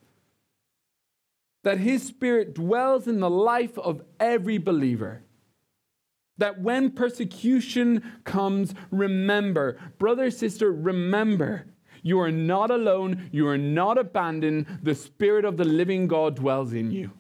That 1.62 1.78
His 1.78 2.03
Spirit 2.03 2.53
dwells 2.53 3.07
in 3.07 3.20
the 3.20 3.30
life 3.30 3.78
of 3.78 4.03
every 4.18 4.59
believer. 4.59 5.22
That 6.37 6.61
when 6.61 6.91
persecution 6.91 8.03
comes, 8.24 8.74
remember, 8.91 9.78
brother, 9.99 10.32
sister, 10.32 10.72
remember 10.72 11.66
you 12.07 12.20
are 12.20 12.30
not 12.30 12.70
alone. 12.70 13.30
You 13.32 13.48
are 13.48 13.59
not 13.59 13.98
abandoned. 13.98 14.78
The 14.80 14.94
Spirit 14.94 15.44
of 15.44 15.57
the 15.57 15.64
living 15.64 16.07
God 16.07 16.36
dwells 16.36 16.72
in 16.72 16.92
you. 16.92 17.11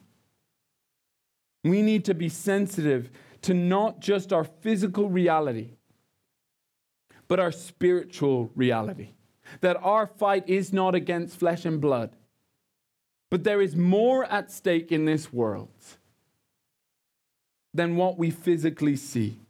We 1.64 1.82
need 1.82 2.04
to 2.04 2.14
be 2.14 2.28
sensitive 2.28 3.10
to 3.42 3.52
not 3.52 3.98
just 3.98 4.32
our 4.32 4.44
physical 4.44 5.08
reality, 5.08 5.70
but 7.26 7.40
our 7.40 7.50
spiritual 7.50 8.52
reality. 8.54 9.08
That 9.60 9.76
our 9.82 10.06
fight 10.06 10.48
is 10.48 10.72
not 10.72 10.94
against 10.94 11.36
flesh 11.36 11.64
and 11.64 11.80
blood, 11.80 12.14
but 13.28 13.42
there 13.42 13.60
is 13.60 13.74
more 13.74 14.24
at 14.26 14.52
stake 14.52 14.92
in 14.92 15.04
this 15.04 15.32
world 15.32 15.74
than 17.74 17.96
what 17.96 18.18
we 18.18 18.30
physically 18.30 18.94
see. 18.94 19.40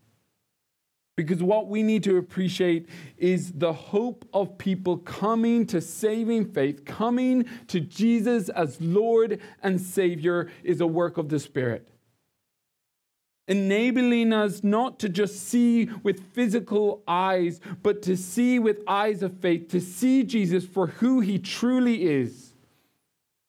Because 1.17 1.43
what 1.43 1.69
we 1.69 1.83
need 1.83 2.05
to 2.05 2.19
appreciate 2.19 2.89
is 3.17 3.53
the 3.53 3.73
hope 3.73 4.29
of 4.35 4.59
people 4.59 4.99
coming 4.99 5.67
to 5.67 5.81
saving 5.81 6.53
faith, 6.53 6.85
coming 6.85 7.47
to 7.69 7.81
Jesus 7.81 8.51
as 8.51 8.79
Lord 8.83 9.41
and 9.63 9.81
Savior 9.81 10.51
is 10.63 10.83
a 10.83 10.87
work 10.87 11.17
of 11.17 11.31
the 11.31 11.41
Spirit. 11.41 11.89
Enabling 13.49 14.33
us 14.33 14.63
not 14.63 14.99
to 14.99 15.09
just 15.09 15.49
see 15.49 15.89
with 16.03 16.35
physical 16.35 17.03
eyes, 17.09 17.61
but 17.83 18.03
to 18.03 18.17
see 18.17 18.59
with 18.59 18.81
eyes 18.87 19.23
of 19.23 19.39
faith, 19.39 19.69
to 19.69 19.81
see 19.81 20.23
Jesus 20.23 20.67
for 20.67 20.89
who 20.89 21.21
he 21.21 21.39
truly 21.39 22.05
is, 22.05 22.53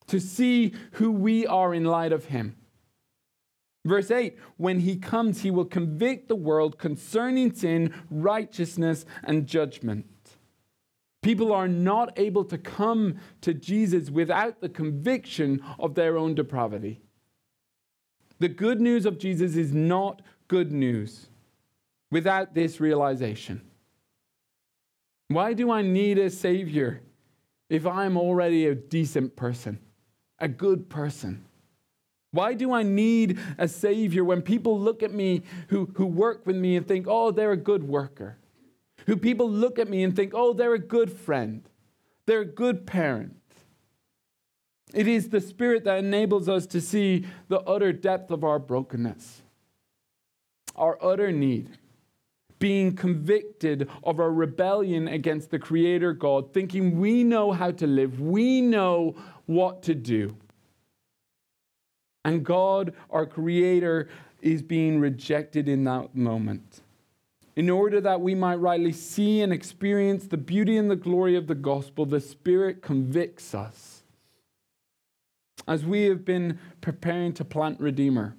to 0.06 0.20
see 0.20 0.72
who 0.92 1.12
we 1.12 1.46
are 1.46 1.74
in 1.74 1.84
light 1.84 2.12
of 2.12 2.26
him. 2.26 2.57
Verse 3.88 4.10
8 4.10 4.38
When 4.56 4.80
he 4.80 4.96
comes, 4.96 5.40
he 5.40 5.50
will 5.50 5.64
convict 5.64 6.28
the 6.28 6.36
world 6.36 6.78
concerning 6.78 7.52
sin, 7.52 7.94
righteousness, 8.10 9.06
and 9.24 9.46
judgment. 9.46 10.06
People 11.22 11.52
are 11.52 11.66
not 11.66 12.16
able 12.16 12.44
to 12.44 12.58
come 12.58 13.16
to 13.40 13.52
Jesus 13.52 14.10
without 14.10 14.60
the 14.60 14.68
conviction 14.68 15.62
of 15.78 15.94
their 15.94 16.16
own 16.16 16.34
depravity. 16.34 17.00
The 18.38 18.48
good 18.48 18.80
news 18.80 19.04
of 19.04 19.18
Jesus 19.18 19.56
is 19.56 19.74
not 19.74 20.22
good 20.46 20.70
news 20.70 21.26
without 22.10 22.54
this 22.54 22.80
realization. 22.80 23.62
Why 25.26 25.54
do 25.54 25.70
I 25.70 25.82
need 25.82 26.18
a 26.18 26.30
Savior 26.30 27.02
if 27.68 27.86
I'm 27.86 28.16
already 28.16 28.66
a 28.66 28.74
decent 28.74 29.34
person, 29.34 29.80
a 30.38 30.48
good 30.48 30.88
person? 30.88 31.44
Why 32.30 32.54
do 32.54 32.72
I 32.72 32.82
need 32.82 33.38
a 33.56 33.66
Savior 33.66 34.22
when 34.22 34.42
people 34.42 34.78
look 34.78 35.02
at 35.02 35.12
me 35.12 35.42
who, 35.68 35.90
who 35.94 36.06
work 36.06 36.46
with 36.46 36.56
me 36.56 36.76
and 36.76 36.86
think, 36.86 37.06
oh, 37.08 37.30
they're 37.30 37.52
a 37.52 37.56
good 37.56 37.84
worker? 37.84 38.36
Who 39.06 39.16
people 39.16 39.50
look 39.50 39.78
at 39.78 39.88
me 39.88 40.04
and 40.04 40.14
think, 40.14 40.32
oh, 40.34 40.52
they're 40.52 40.74
a 40.74 40.78
good 40.78 41.10
friend, 41.10 41.66
they're 42.26 42.42
a 42.42 42.44
good 42.44 42.86
parent. 42.86 43.34
It 44.94 45.06
is 45.06 45.28
the 45.28 45.40
Spirit 45.40 45.84
that 45.84 45.98
enables 45.98 46.48
us 46.48 46.66
to 46.68 46.80
see 46.80 47.26
the 47.48 47.60
utter 47.60 47.92
depth 47.92 48.30
of 48.30 48.42
our 48.44 48.58
brokenness, 48.58 49.42
our 50.76 50.98
utter 51.02 51.30
need, 51.30 51.70
being 52.58 52.94
convicted 52.96 53.88
of 54.02 54.18
our 54.18 54.32
rebellion 54.32 55.06
against 55.08 55.50
the 55.50 55.58
Creator 55.58 56.14
God, 56.14 56.52
thinking 56.52 56.98
we 56.98 57.22
know 57.22 57.52
how 57.52 57.70
to 57.70 57.86
live, 57.86 58.20
we 58.20 58.60
know 58.60 59.14
what 59.46 59.82
to 59.84 59.94
do. 59.94 60.36
And 62.28 62.44
God, 62.44 62.92
our 63.08 63.24
Creator, 63.24 64.10
is 64.42 64.60
being 64.60 65.00
rejected 65.00 65.66
in 65.66 65.84
that 65.84 66.14
moment. 66.14 66.82
In 67.56 67.70
order 67.70 68.02
that 68.02 68.20
we 68.20 68.34
might 68.34 68.56
rightly 68.56 68.92
see 68.92 69.40
and 69.40 69.50
experience 69.50 70.26
the 70.26 70.36
beauty 70.36 70.76
and 70.76 70.90
the 70.90 70.94
glory 70.94 71.36
of 71.36 71.46
the 71.46 71.54
gospel, 71.54 72.04
the 72.04 72.20
Spirit 72.20 72.82
convicts 72.82 73.54
us. 73.54 74.02
As 75.66 75.86
we 75.86 76.02
have 76.02 76.26
been 76.26 76.58
preparing 76.82 77.32
to 77.32 77.46
plant 77.46 77.80
Redeemer, 77.80 78.36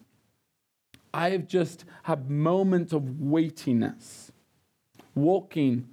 I 1.12 1.32
have 1.32 1.48
just 1.48 1.84
had 2.04 2.30
moments 2.30 2.94
of 2.94 3.20
weightiness, 3.20 4.32
walking 5.16 5.88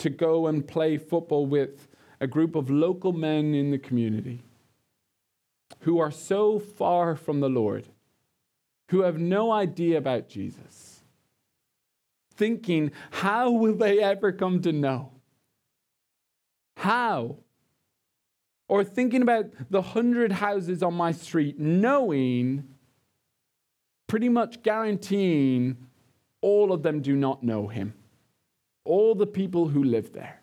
to 0.00 0.10
go 0.10 0.48
and 0.48 0.68
play 0.68 0.98
football 0.98 1.46
with 1.46 1.88
a 2.20 2.26
group 2.26 2.54
of 2.54 2.68
local 2.68 3.14
men 3.14 3.54
in 3.54 3.70
the 3.70 3.78
community 3.78 4.42
who 5.80 5.98
are 5.98 6.10
so 6.10 6.58
far 6.58 7.16
from 7.16 7.40
the 7.40 7.48
Lord, 7.48 7.88
who 8.88 9.02
have 9.02 9.18
no 9.18 9.50
idea 9.50 9.98
about 9.98 10.28
Jesus, 10.28 11.00
thinking, 12.34 12.92
how 13.10 13.50
will 13.50 13.74
they 13.74 14.00
ever 14.00 14.32
come 14.32 14.60
to 14.62 14.72
know? 14.72 15.12
How? 16.76 17.36
Or 18.68 18.84
thinking 18.84 19.22
about 19.22 19.46
the 19.68 19.82
hundred 19.82 20.32
houses 20.32 20.82
on 20.82 20.94
my 20.94 21.12
street, 21.12 21.58
knowing, 21.58 22.64
pretty 24.06 24.28
much 24.28 24.62
guaranteeing, 24.62 25.76
all 26.40 26.72
of 26.72 26.82
them 26.82 27.00
do 27.00 27.14
not 27.16 27.42
know 27.42 27.68
him. 27.68 27.94
All 28.84 29.14
the 29.14 29.26
people 29.26 29.68
who 29.68 29.84
live 29.84 30.12
there. 30.12 30.40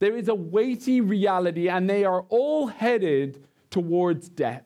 There 0.00 0.16
is 0.16 0.28
a 0.28 0.34
weighty 0.34 1.00
reality, 1.00 1.68
and 1.68 1.90
they 1.90 2.04
are 2.04 2.22
all 2.28 2.68
headed 2.68 3.44
towards 3.70 4.28
death. 4.28 4.64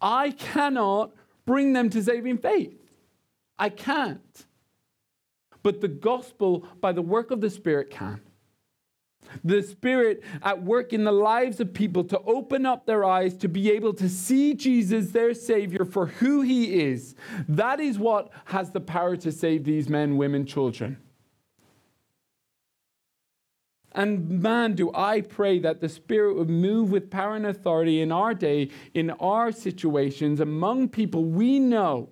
I 0.00 0.30
cannot 0.32 1.12
bring 1.44 1.72
them 1.72 1.90
to 1.90 2.02
saving 2.02 2.38
faith. 2.38 2.78
I 3.58 3.70
can't. 3.70 4.46
But 5.62 5.80
the 5.80 5.88
gospel, 5.88 6.66
by 6.80 6.92
the 6.92 7.02
work 7.02 7.30
of 7.30 7.40
the 7.40 7.50
Spirit, 7.50 7.90
can. 7.90 8.20
The 9.42 9.62
Spirit 9.62 10.22
at 10.42 10.62
work 10.62 10.92
in 10.92 11.04
the 11.04 11.12
lives 11.12 11.58
of 11.58 11.74
people 11.74 12.04
to 12.04 12.20
open 12.20 12.64
up 12.64 12.86
their 12.86 13.04
eyes 13.04 13.36
to 13.38 13.48
be 13.48 13.72
able 13.72 13.92
to 13.94 14.08
see 14.08 14.54
Jesus, 14.54 15.10
their 15.10 15.34
Savior, 15.34 15.84
for 15.84 16.06
who 16.06 16.42
He 16.42 16.80
is. 16.80 17.16
That 17.48 17.80
is 17.80 17.98
what 17.98 18.30
has 18.44 18.70
the 18.70 18.80
power 18.80 19.16
to 19.16 19.32
save 19.32 19.64
these 19.64 19.88
men, 19.88 20.16
women, 20.16 20.46
children. 20.46 20.98
And 23.96 24.42
man, 24.42 24.74
do 24.74 24.92
I 24.94 25.22
pray 25.22 25.58
that 25.60 25.80
the 25.80 25.88
Spirit 25.88 26.36
would 26.36 26.50
move 26.50 26.90
with 26.90 27.10
power 27.10 27.34
and 27.34 27.46
authority 27.46 28.02
in 28.02 28.12
our 28.12 28.34
day, 28.34 28.68
in 28.92 29.10
our 29.12 29.50
situations, 29.50 30.38
among 30.38 30.90
people 30.90 31.24
we 31.24 31.58
know, 31.58 32.10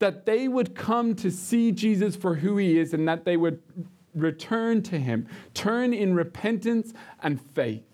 that 0.00 0.26
they 0.26 0.48
would 0.48 0.74
come 0.74 1.14
to 1.14 1.30
see 1.30 1.72
Jesus 1.72 2.14
for 2.14 2.34
who 2.34 2.58
he 2.58 2.78
is 2.78 2.92
and 2.92 3.08
that 3.08 3.24
they 3.24 3.38
would 3.38 3.62
return 4.14 4.82
to 4.82 4.98
him, 4.98 5.26
turn 5.54 5.94
in 5.94 6.14
repentance 6.14 6.92
and 7.22 7.40
faith, 7.40 7.84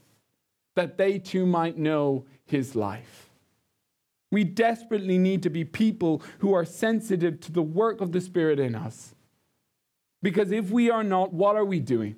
that 0.74 0.98
they 0.98 1.20
too 1.20 1.46
might 1.46 1.78
know 1.78 2.24
his 2.44 2.74
life. 2.74 3.30
We 4.32 4.42
desperately 4.42 5.18
need 5.18 5.44
to 5.44 5.50
be 5.50 5.64
people 5.64 6.20
who 6.40 6.52
are 6.52 6.64
sensitive 6.64 7.38
to 7.40 7.52
the 7.52 7.62
work 7.62 8.00
of 8.00 8.10
the 8.10 8.20
Spirit 8.20 8.58
in 8.58 8.74
us. 8.74 9.14
Because 10.20 10.50
if 10.50 10.70
we 10.70 10.90
are 10.90 11.04
not, 11.04 11.32
what 11.32 11.54
are 11.54 11.64
we 11.64 11.78
doing? 11.78 12.16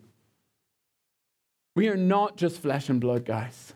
We 1.74 1.88
are 1.88 1.96
not 1.96 2.36
just 2.36 2.60
flesh 2.60 2.88
and 2.88 3.00
blood, 3.00 3.24
guys. 3.24 3.74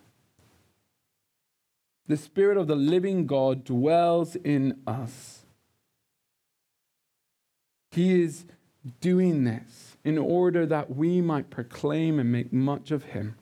The 2.07 2.17
Spirit 2.17 2.57
of 2.57 2.67
the 2.67 2.77
living 2.77 3.27
God 3.27 3.65
dwells 3.65 4.37
in 4.37 4.81
us. 4.87 5.41
He 7.91 8.23
is 8.23 8.45
doing 9.01 9.45
this 9.45 9.97
in 10.05 10.17
order 10.17 10.65
that 10.67 10.95
we 10.95 11.21
might 11.21 11.51
proclaim 11.51 12.19
and 12.19 12.31
make 12.31 12.53
much 12.53 12.91
of 12.91 13.05
Him. 13.05 13.37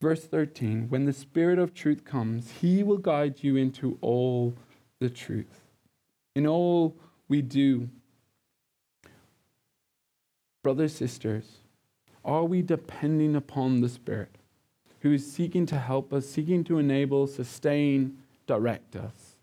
Verse 0.00 0.24
13 0.24 0.88
When 0.88 1.04
the 1.04 1.12
Spirit 1.12 1.58
of 1.58 1.74
truth 1.74 2.04
comes, 2.04 2.50
He 2.60 2.82
will 2.82 2.98
guide 2.98 3.42
you 3.42 3.56
into 3.56 3.98
all 4.00 4.54
the 4.98 5.08
truth. 5.08 5.62
In 6.34 6.46
all 6.46 6.96
we 7.28 7.40
do, 7.40 7.88
brothers, 10.62 10.94
sisters, 10.94 11.58
are 12.28 12.44
we 12.44 12.60
depending 12.60 13.34
upon 13.34 13.80
the 13.80 13.88
Spirit 13.88 14.36
who 15.00 15.12
is 15.12 15.32
seeking 15.32 15.64
to 15.64 15.78
help 15.78 16.12
us, 16.12 16.28
seeking 16.28 16.62
to 16.64 16.78
enable, 16.78 17.26
sustain, 17.26 18.18
direct 18.46 18.94
us? 18.94 19.36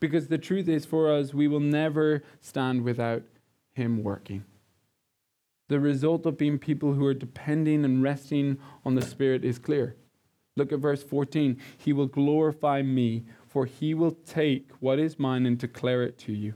Because 0.00 0.26
the 0.26 0.36
truth 0.36 0.68
is, 0.68 0.84
for 0.84 1.10
us, 1.10 1.32
we 1.32 1.46
will 1.46 1.60
never 1.60 2.24
stand 2.40 2.82
without 2.82 3.22
Him 3.74 4.02
working. 4.02 4.44
The 5.68 5.78
result 5.78 6.26
of 6.26 6.36
being 6.36 6.58
people 6.58 6.94
who 6.94 7.06
are 7.06 7.14
depending 7.14 7.84
and 7.84 8.02
resting 8.02 8.58
on 8.84 8.96
the 8.96 9.02
Spirit 9.02 9.44
is 9.44 9.60
clear. 9.60 9.94
Look 10.56 10.72
at 10.72 10.80
verse 10.80 11.04
14. 11.04 11.60
He 11.78 11.92
will 11.92 12.06
glorify 12.06 12.82
me, 12.82 13.24
for 13.46 13.66
he 13.66 13.94
will 13.94 14.16
take 14.26 14.70
what 14.80 14.98
is 14.98 15.18
mine 15.18 15.46
and 15.46 15.56
declare 15.56 16.02
it 16.02 16.18
to 16.18 16.32
you. 16.32 16.54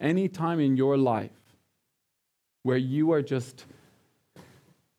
Any 0.00 0.28
time 0.28 0.60
in 0.60 0.76
your 0.76 0.98
life 0.98 1.30
where 2.62 2.76
you 2.76 3.10
are 3.12 3.22
just 3.22 3.64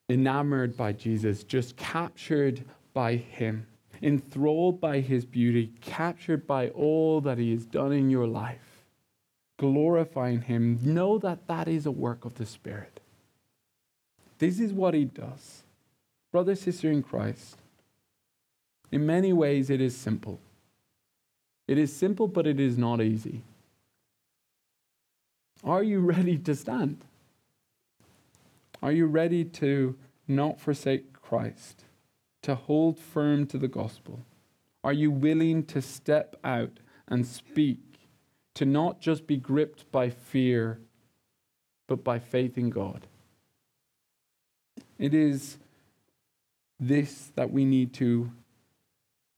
enamored 0.10 0.76
by 0.76 0.94
Jesus, 0.94 1.44
just 1.44 1.78
captured 1.78 2.64
by 2.94 3.16
him, 3.16 3.68
enthralled 4.02 4.80
by 4.80 5.00
his 5.00 5.26
beauty, 5.26 5.72
captured 5.82 6.46
by 6.46 6.70
all 6.70 7.22
that 7.22 7.38
he 7.38 7.52
has 7.52 7.66
done 7.66 7.92
in 7.92 8.10
your 8.10 8.28
life, 8.28 8.86
glorifying 9.58 10.42
him, 10.42 10.80
know 10.82 11.18
that 11.18 11.48
that 11.48 11.68
is 11.68 11.86
a 11.86 11.92
work 11.92 12.26
of 12.26 12.36
the 12.36 12.46
Spirit. 12.46 13.00
This 14.40 14.60
is 14.60 14.74
what 14.74 14.94
he 14.94 15.06
does. 15.06 15.64
Brother, 16.32 16.56
sister 16.56 16.92
in 16.92 17.04
Christ, 17.04 17.58
in 18.92 19.06
many 19.06 19.32
ways 19.32 19.70
it 19.70 19.80
is 19.82 19.96
simple. 19.96 20.40
It 21.68 21.78
is 21.78 21.96
simple, 21.96 22.28
but 22.28 22.46
it 22.46 22.60
is 22.60 22.78
not 22.78 23.02
easy. 23.02 23.42
Are 25.64 25.84
you 25.84 26.00
ready 26.00 26.38
to 26.40 26.56
stand? 26.56 27.06
Are 28.84 28.92
you 28.92 29.06
ready 29.06 29.46
to 29.46 29.96
not 30.28 30.60
forsake 30.60 31.14
Christ, 31.14 31.86
to 32.42 32.54
hold 32.54 33.00
firm 33.00 33.48
to 33.48 33.58
the 33.58 33.70
gospel? 33.70 34.26
Are 34.84 34.92
you 34.92 35.10
willing 35.10 35.64
to 35.68 35.82
step 35.82 36.36
out 36.44 36.82
and 37.08 37.26
speak, 37.26 37.80
to 38.56 38.66
not 38.66 39.00
just 39.00 39.26
be 39.26 39.38
gripped 39.38 39.90
by 39.90 40.10
fear, 40.10 40.82
but 41.88 42.04
by 42.04 42.20
faith 42.20 42.58
in 42.58 42.72
God? 42.72 43.08
It 45.00 45.14
is 45.14 45.60
this 46.78 47.32
that 47.36 47.52
we 47.52 47.64
need 47.64 47.94
to 47.94 48.32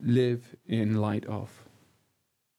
live 0.01 0.55
in 0.65 0.95
light 0.95 1.27
of. 1.27 1.51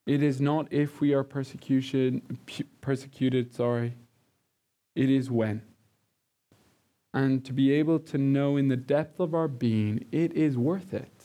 It 0.07 0.23
is 0.23 0.41
not 0.41 0.73
if 0.73 1.01
we 1.01 1.15
are 1.15 1.25
persecution, 1.25 2.39
persecuted, 2.81 3.53
sorry. 3.53 3.95
It 4.95 5.11
is 5.11 5.29
when 5.33 5.63
and 7.17 7.43
to 7.47 7.55
be 7.55 7.73
able 7.73 7.99
to 7.99 8.19
know 8.19 8.59
in 8.59 8.69
the 8.69 8.77
depth 8.77 9.21
of 9.21 9.35
our 9.35 9.49
being, 9.49 10.05
it 10.13 10.35
is 10.35 10.59
worth 10.59 10.93
it. 10.93 11.25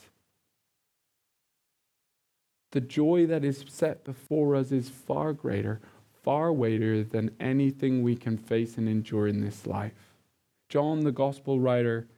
The 2.70 2.80
joy 2.80 3.26
that 3.26 3.44
is 3.44 3.62
set 3.68 4.02
before 4.02 4.56
us 4.56 4.72
is 4.72 4.88
far 4.88 5.34
greater, 5.34 5.82
far 6.24 6.50
weightier 6.50 7.04
than 7.04 7.36
anything 7.38 8.02
we 8.02 8.16
can 8.16 8.38
face 8.38 8.78
and 8.78 8.88
endure 8.88 9.28
in 9.28 9.42
this 9.42 9.66
life. 9.66 10.14
John, 10.70 11.00
the 11.00 11.12
gospel 11.12 11.60
writer, 11.60 12.08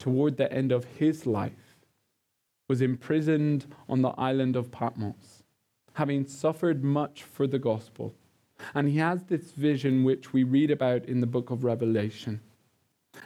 toward 0.00 0.38
the 0.38 0.50
end 0.50 0.72
of 0.72 0.86
his 0.86 1.26
life, 1.26 1.76
was 2.66 2.80
imprisoned 2.80 3.66
on 3.90 4.00
the 4.00 4.14
island 4.16 4.56
of 4.56 4.70
Patmos, 4.70 5.42
having 5.92 6.24
suffered 6.24 6.82
much 6.82 7.24
for 7.24 7.46
the 7.46 7.58
gospel. 7.58 8.14
And 8.74 8.88
he 8.88 8.96
has 8.96 9.24
this 9.24 9.52
vision 9.52 10.02
which 10.02 10.32
we 10.32 10.44
read 10.44 10.70
about 10.70 11.04
in 11.04 11.20
the 11.20 11.26
book 11.26 11.50
of 11.50 11.62
Revelation. 11.62 12.40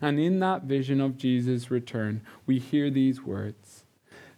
And 0.01 0.19
in 0.19 0.39
that 0.41 0.65
vision 0.65 1.01
of 1.01 1.17
Jesus' 1.17 1.71
return, 1.71 2.23
we 2.47 2.59
hear 2.59 2.91
these 2.91 3.23
words 3.23 3.85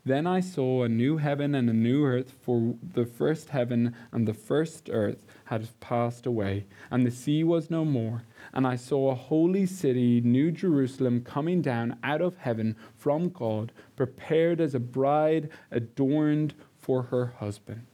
Then 0.04 0.26
I 0.26 0.40
saw 0.40 0.82
a 0.82 0.88
new 0.88 1.18
heaven 1.18 1.54
and 1.54 1.68
a 1.70 1.72
new 1.72 2.04
earth, 2.04 2.32
for 2.42 2.74
the 2.94 3.06
first 3.06 3.50
heaven 3.50 3.94
and 4.10 4.26
the 4.26 4.34
first 4.34 4.88
earth 4.90 5.24
had 5.44 5.68
passed 5.80 6.26
away, 6.26 6.66
and 6.90 7.06
the 7.06 7.10
sea 7.10 7.44
was 7.44 7.70
no 7.70 7.84
more. 7.84 8.24
And 8.52 8.66
I 8.66 8.76
saw 8.76 9.10
a 9.10 9.14
holy 9.14 9.66
city, 9.66 10.20
New 10.20 10.50
Jerusalem, 10.50 11.22
coming 11.22 11.62
down 11.62 11.98
out 12.02 12.20
of 12.20 12.38
heaven 12.38 12.76
from 12.96 13.28
God, 13.28 13.72
prepared 13.96 14.60
as 14.60 14.74
a 14.74 14.80
bride 14.80 15.50
adorned 15.70 16.54
for 16.78 17.04
her 17.04 17.34
husband. 17.38 17.86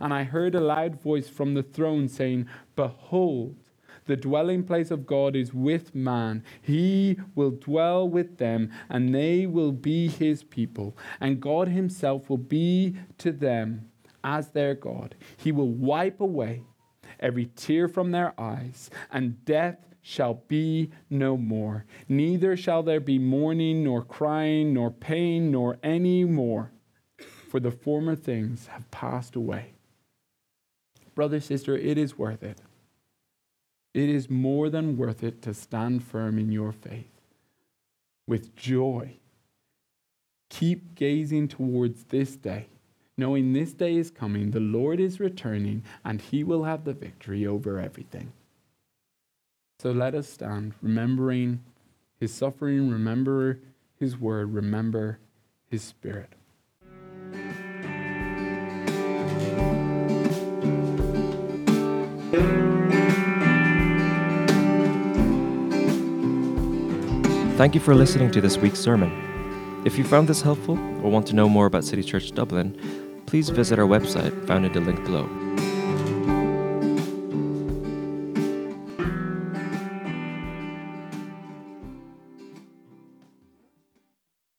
And 0.00 0.14
I 0.14 0.24
heard 0.24 0.54
a 0.54 0.60
loud 0.60 1.00
voice 1.00 1.28
from 1.28 1.54
the 1.54 1.62
throne 1.62 2.08
saying, 2.08 2.46
Behold, 2.76 3.56
the 4.08 4.16
dwelling 4.16 4.64
place 4.64 4.90
of 4.90 5.06
God 5.06 5.36
is 5.36 5.54
with 5.54 5.94
man. 5.94 6.42
He 6.60 7.18
will 7.36 7.52
dwell 7.52 8.08
with 8.08 8.38
them, 8.38 8.72
and 8.88 9.14
they 9.14 9.46
will 9.46 9.70
be 9.70 10.08
his 10.08 10.42
people. 10.42 10.96
And 11.20 11.40
God 11.40 11.68
himself 11.68 12.28
will 12.28 12.38
be 12.38 12.96
to 13.18 13.30
them 13.30 13.90
as 14.24 14.48
their 14.48 14.74
God. 14.74 15.14
He 15.36 15.52
will 15.52 15.70
wipe 15.70 16.20
away 16.20 16.64
every 17.20 17.50
tear 17.54 17.86
from 17.86 18.10
their 18.10 18.38
eyes, 18.40 18.90
and 19.12 19.44
death 19.44 19.76
shall 20.00 20.42
be 20.48 20.90
no 21.10 21.36
more. 21.36 21.84
Neither 22.08 22.56
shall 22.56 22.82
there 22.82 23.00
be 23.00 23.18
mourning, 23.18 23.84
nor 23.84 24.02
crying, 24.02 24.72
nor 24.72 24.90
pain, 24.90 25.50
nor 25.50 25.78
any 25.82 26.24
more, 26.24 26.72
for 27.48 27.60
the 27.60 27.70
former 27.70 28.16
things 28.16 28.68
have 28.68 28.90
passed 28.90 29.36
away. 29.36 29.74
Brother, 31.14 31.40
sister, 31.40 31.76
it 31.76 31.98
is 31.98 32.16
worth 32.16 32.42
it. 32.42 32.58
It 33.94 34.08
is 34.08 34.30
more 34.30 34.70
than 34.70 34.96
worth 34.96 35.22
it 35.22 35.42
to 35.42 35.54
stand 35.54 36.04
firm 36.04 36.38
in 36.38 36.52
your 36.52 36.72
faith 36.72 37.10
with 38.26 38.54
joy. 38.54 39.14
Keep 40.50 40.94
gazing 40.94 41.48
towards 41.48 42.04
this 42.04 42.36
day, 42.36 42.68
knowing 43.16 43.52
this 43.52 43.72
day 43.72 43.96
is 43.96 44.10
coming, 44.10 44.50
the 44.50 44.60
Lord 44.60 45.00
is 45.00 45.20
returning, 45.20 45.82
and 46.04 46.20
he 46.20 46.44
will 46.44 46.64
have 46.64 46.84
the 46.84 46.92
victory 46.92 47.46
over 47.46 47.78
everything. 47.78 48.32
So 49.80 49.92
let 49.92 50.14
us 50.14 50.28
stand, 50.28 50.74
remembering 50.82 51.60
his 52.18 52.34
suffering, 52.34 52.90
remember 52.90 53.60
his 53.98 54.18
word, 54.18 54.52
remember 54.52 55.18
his 55.70 55.82
spirit. 55.82 56.32
Thank 67.58 67.74
you 67.74 67.80
for 67.80 67.92
listening 67.92 68.30
to 68.30 68.40
this 68.40 68.56
week's 68.56 68.78
sermon. 68.78 69.82
If 69.84 69.98
you 69.98 70.04
found 70.04 70.28
this 70.28 70.42
helpful 70.42 70.78
or 71.02 71.10
want 71.10 71.26
to 71.26 71.34
know 71.34 71.48
more 71.48 71.66
about 71.66 71.82
City 71.82 72.04
Church 72.04 72.30
Dublin, 72.30 72.78
please 73.26 73.48
visit 73.48 73.80
our 73.80 73.84
website 73.84 74.46
found 74.46 74.64
in 74.64 74.72
the 74.72 74.80
link 74.80 75.02
below. 75.02 75.47